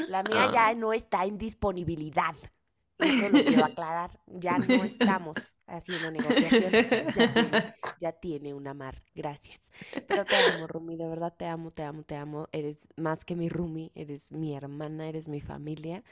La 0.08 0.22
mía 0.22 0.50
ya 0.52 0.68
ah. 0.68 0.74
no 0.74 0.92
está 0.92 1.24
en 1.24 1.38
disponibilidad. 1.38 2.34
Eso 2.98 3.28
lo 3.28 3.44
quiero 3.44 3.64
aclarar. 3.64 4.20
Ya 4.26 4.58
no 4.58 4.84
estamos 4.84 5.36
haciendo 5.66 6.10
negociación. 6.10 6.72
Ya 8.00 8.12
tiene, 8.12 8.54
una 8.54 8.74
mar. 8.74 9.02
Gracias. 9.14 9.60
Pero 10.06 10.24
te 10.24 10.36
amo, 10.36 10.66
Rumi. 10.66 10.96
De 10.96 11.06
verdad 11.06 11.34
te 11.36 11.46
amo, 11.46 11.70
te 11.70 11.82
amo, 11.82 12.02
te 12.02 12.16
amo. 12.16 12.48
Eres 12.52 12.88
más 12.96 13.24
que 13.24 13.36
mi 13.36 13.48
Rumi. 13.48 13.92
Eres 13.94 14.32
mi 14.32 14.54
hermana, 14.54 15.08
eres 15.08 15.28
mi 15.28 15.40
familia. 15.40 16.02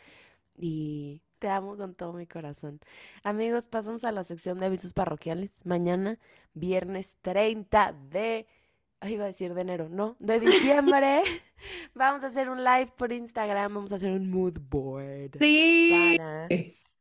Y 0.57 1.23
te 1.38 1.49
amo 1.49 1.77
con 1.77 1.95
todo 1.95 2.12
mi 2.12 2.27
corazón. 2.27 2.81
Amigos, 3.23 3.69
pasamos 3.69 4.05
a 4.05 4.12
la 4.12 4.25
sección 4.25 4.61
de 4.61 4.66
avisos 4.66 4.93
parroquiales. 4.93 5.64
Mañana, 5.64 6.19
viernes 6.55 7.16
30 7.23 7.95
de 8.11 8.47
Ay, 9.01 9.15
iba 9.15 9.25
a 9.25 9.29
decir 9.29 9.55
de 9.55 9.61
enero, 9.63 9.89
no, 9.89 10.17
de 10.19 10.41
diciembre. 10.41 11.23
vamos 11.95 12.23
a 12.23 12.27
hacer 12.27 12.51
un 12.51 12.63
live 12.63 12.93
por 12.97 13.13
Instagram, 13.13 13.75
vamos 13.75 13.93
a 13.93 13.97
hacer 13.97 14.13
un 14.13 14.31
mood 14.31 14.59
board. 14.61 15.39
Sí. 15.39 16.17
Para 16.19 16.49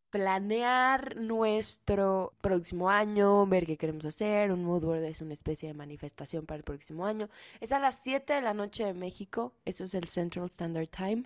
planear 0.10 1.16
nuestro 1.18 2.34
próximo 2.42 2.90
año, 2.90 3.46
ver 3.46 3.66
qué 3.66 3.78
queremos 3.78 4.06
hacer. 4.06 4.52
Un 4.52 4.64
mood 4.64 4.84
board 4.84 5.04
es 5.04 5.22
una 5.22 5.34
especie 5.34 5.68
de 5.68 5.74
manifestación 5.74 6.46
para 6.46 6.58
el 6.58 6.64
próximo 6.64 7.06
año. 7.06 7.30
Es 7.60 7.72
a 7.72 7.80
las 7.80 8.00
7 8.00 8.34
de 8.34 8.42
la 8.42 8.54
noche 8.54 8.86
de 8.86 8.94
México, 8.94 9.54
eso 9.66 9.84
es 9.84 9.94
el 9.94 10.06
Central 10.06 10.48
Standard 10.48 10.90
Time. 10.90 11.24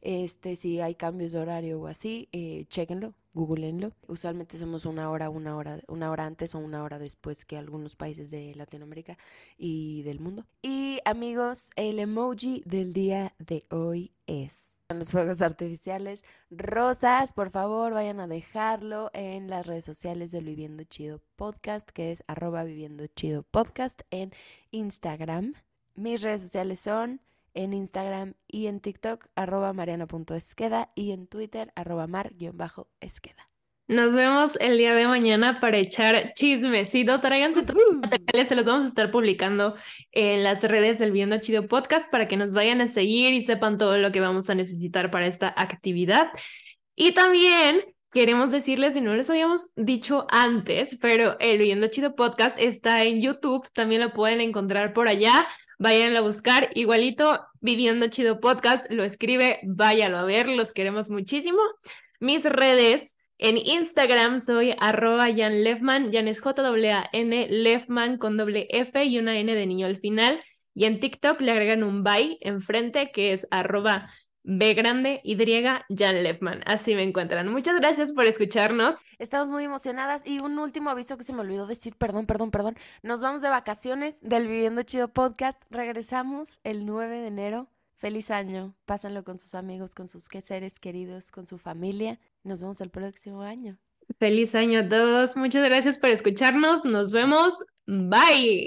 Este, 0.00 0.56
si 0.56 0.80
hay 0.80 0.94
cambios 0.94 1.32
de 1.32 1.38
horario 1.38 1.80
o 1.80 1.86
así, 1.86 2.28
eh, 2.32 2.66
chequenlo, 2.68 3.14
googleenlo. 3.32 3.92
Usualmente 4.06 4.58
somos 4.58 4.84
una 4.84 5.10
hora, 5.10 5.30
una 5.30 5.56
hora, 5.56 5.80
una 5.88 6.10
hora 6.10 6.26
antes 6.26 6.54
o 6.54 6.58
una 6.58 6.82
hora 6.82 6.98
después 6.98 7.44
que 7.44 7.56
algunos 7.56 7.96
países 7.96 8.30
de 8.30 8.54
Latinoamérica 8.54 9.16
y 9.56 10.02
del 10.02 10.20
mundo. 10.20 10.44
Y 10.60 11.00
amigos, 11.04 11.70
el 11.76 11.98
emoji 11.98 12.62
del 12.66 12.92
día 12.92 13.34
de 13.38 13.64
hoy 13.70 14.12
es 14.26 14.73
los 14.90 15.12
fuegos 15.12 15.40
artificiales 15.40 16.24
rosas, 16.50 17.32
por 17.32 17.50
favor 17.50 17.94
vayan 17.94 18.20
a 18.20 18.26
dejarlo 18.26 19.10
en 19.14 19.48
las 19.48 19.66
redes 19.66 19.84
sociales 19.84 20.30
del 20.30 20.44
Viviendo 20.44 20.84
Chido 20.84 21.22
Podcast, 21.36 21.88
que 21.90 22.12
es 22.12 22.22
arroba 22.26 22.64
Viviendo 22.64 23.06
Chido 23.06 23.44
Podcast 23.44 24.02
en 24.10 24.32
Instagram. 24.72 25.54
Mis 25.94 26.20
redes 26.20 26.42
sociales 26.42 26.80
son 26.80 27.22
en 27.54 27.72
Instagram 27.72 28.34
y 28.46 28.66
en 28.66 28.80
TikTok, 28.80 29.28
arroba 29.34 29.72
mariana.esqueda 29.72 30.92
y 30.94 31.12
en 31.12 31.28
Twitter, 31.28 31.72
arroba 31.76 32.06
mar-esqueda. 32.06 33.53
Nos 33.86 34.14
vemos 34.14 34.56
el 34.60 34.78
día 34.78 34.94
de 34.94 35.06
mañana 35.06 35.60
para 35.60 35.76
echar 35.76 36.32
chismecito. 36.32 37.20
Tráiganse 37.20 37.64
todos 37.64 37.82
los 37.90 38.00
materiales, 38.00 38.48
se 38.48 38.54
los 38.54 38.64
vamos 38.64 38.84
a 38.86 38.88
estar 38.88 39.10
publicando 39.10 39.76
en 40.10 40.42
las 40.42 40.62
redes 40.62 40.98
del 40.98 41.12
Viendo 41.12 41.38
Chido 41.38 41.68
Podcast 41.68 42.10
para 42.10 42.26
que 42.26 42.38
nos 42.38 42.54
vayan 42.54 42.80
a 42.80 42.86
seguir 42.86 43.34
y 43.34 43.42
sepan 43.42 43.76
todo 43.76 43.98
lo 43.98 44.10
que 44.10 44.20
vamos 44.20 44.48
a 44.48 44.54
necesitar 44.54 45.10
para 45.10 45.26
esta 45.26 45.52
actividad. 45.54 46.28
Y 46.96 47.12
también 47.12 47.82
queremos 48.10 48.52
decirles, 48.52 48.94
si 48.94 49.02
no 49.02 49.14
les 49.16 49.28
habíamos 49.28 49.74
dicho 49.76 50.26
antes, 50.30 50.96
pero 50.98 51.36
el 51.38 51.58
Viendo 51.58 51.86
Chido 51.88 52.14
Podcast 52.14 52.58
está 52.58 53.04
en 53.04 53.20
YouTube, 53.20 53.68
también 53.74 54.00
lo 54.00 54.14
pueden 54.14 54.40
encontrar 54.40 54.94
por 54.94 55.08
allá. 55.08 55.46
Vayan 55.78 56.16
a 56.16 56.22
buscar, 56.22 56.70
igualito, 56.74 57.44
Viviendo 57.60 58.08
Chido 58.08 58.40
Podcast, 58.40 58.90
lo 58.90 59.04
escribe, 59.04 59.60
váyalo 59.62 60.16
a 60.16 60.24
ver, 60.24 60.48
los 60.48 60.72
queremos 60.72 61.10
muchísimo. 61.10 61.60
Mis 62.18 62.44
redes, 62.44 63.16
en 63.38 63.56
Instagram 63.58 64.38
soy 64.38 64.74
arroba 64.78 65.26
Jan 65.34 65.64
Lefman, 65.64 66.12
Jan 66.12 66.28
es 66.28 66.40
J-A-N, 66.40 67.48
Lefman 67.48 68.18
con 68.18 68.36
doble 68.36 68.68
F 68.70 69.04
y 69.04 69.18
una 69.18 69.38
N 69.38 69.54
de 69.54 69.66
niño 69.66 69.86
al 69.86 69.98
final. 69.98 70.40
Y 70.74 70.84
en 70.84 71.00
TikTok 71.00 71.40
le 71.40 71.52
agregan 71.52 71.84
un 71.84 72.02
bye 72.02 72.38
enfrente 72.40 73.12
que 73.12 73.32
es 73.32 73.46
arroba 73.50 74.10
B 74.46 74.74
grande 74.74 75.20
Y 75.24 75.36
Jan 75.96 76.22
Lefman. 76.22 76.62
Así 76.66 76.94
me 76.94 77.02
encuentran. 77.02 77.48
Muchas 77.48 77.76
gracias 77.80 78.12
por 78.12 78.26
escucharnos. 78.26 78.96
Estamos 79.18 79.50
muy 79.50 79.64
emocionadas 79.64 80.26
y 80.26 80.40
un 80.40 80.58
último 80.58 80.90
aviso 80.90 81.16
que 81.16 81.24
se 81.24 81.32
me 81.32 81.40
olvidó 81.40 81.66
decir, 81.66 81.96
perdón, 81.96 82.26
perdón, 82.26 82.50
perdón. 82.50 82.76
Nos 83.02 83.20
vamos 83.22 83.40
de 83.40 83.48
vacaciones 83.48 84.20
del 84.20 84.46
Viviendo 84.46 84.82
Chido 84.82 85.08
Podcast. 85.08 85.62
Regresamos 85.70 86.60
el 86.62 86.84
9 86.84 87.20
de 87.20 87.26
enero. 87.26 87.73
Feliz 88.04 88.30
año. 88.30 88.76
Pásenlo 88.84 89.24
con 89.24 89.38
sus 89.38 89.54
amigos, 89.54 89.94
con 89.94 90.10
sus 90.10 90.24
seres 90.42 90.78
queridos, 90.78 91.30
con 91.30 91.46
su 91.46 91.56
familia. 91.56 92.20
Nos 92.42 92.60
vemos 92.60 92.82
el 92.82 92.90
próximo 92.90 93.40
año. 93.40 93.78
Feliz 94.18 94.54
año 94.54 94.80
a 94.80 94.88
todos. 94.90 95.38
Muchas 95.38 95.64
gracias 95.64 95.98
por 95.98 96.10
escucharnos. 96.10 96.84
Nos 96.84 97.12
vemos. 97.12 97.56
Bye. 97.86 98.62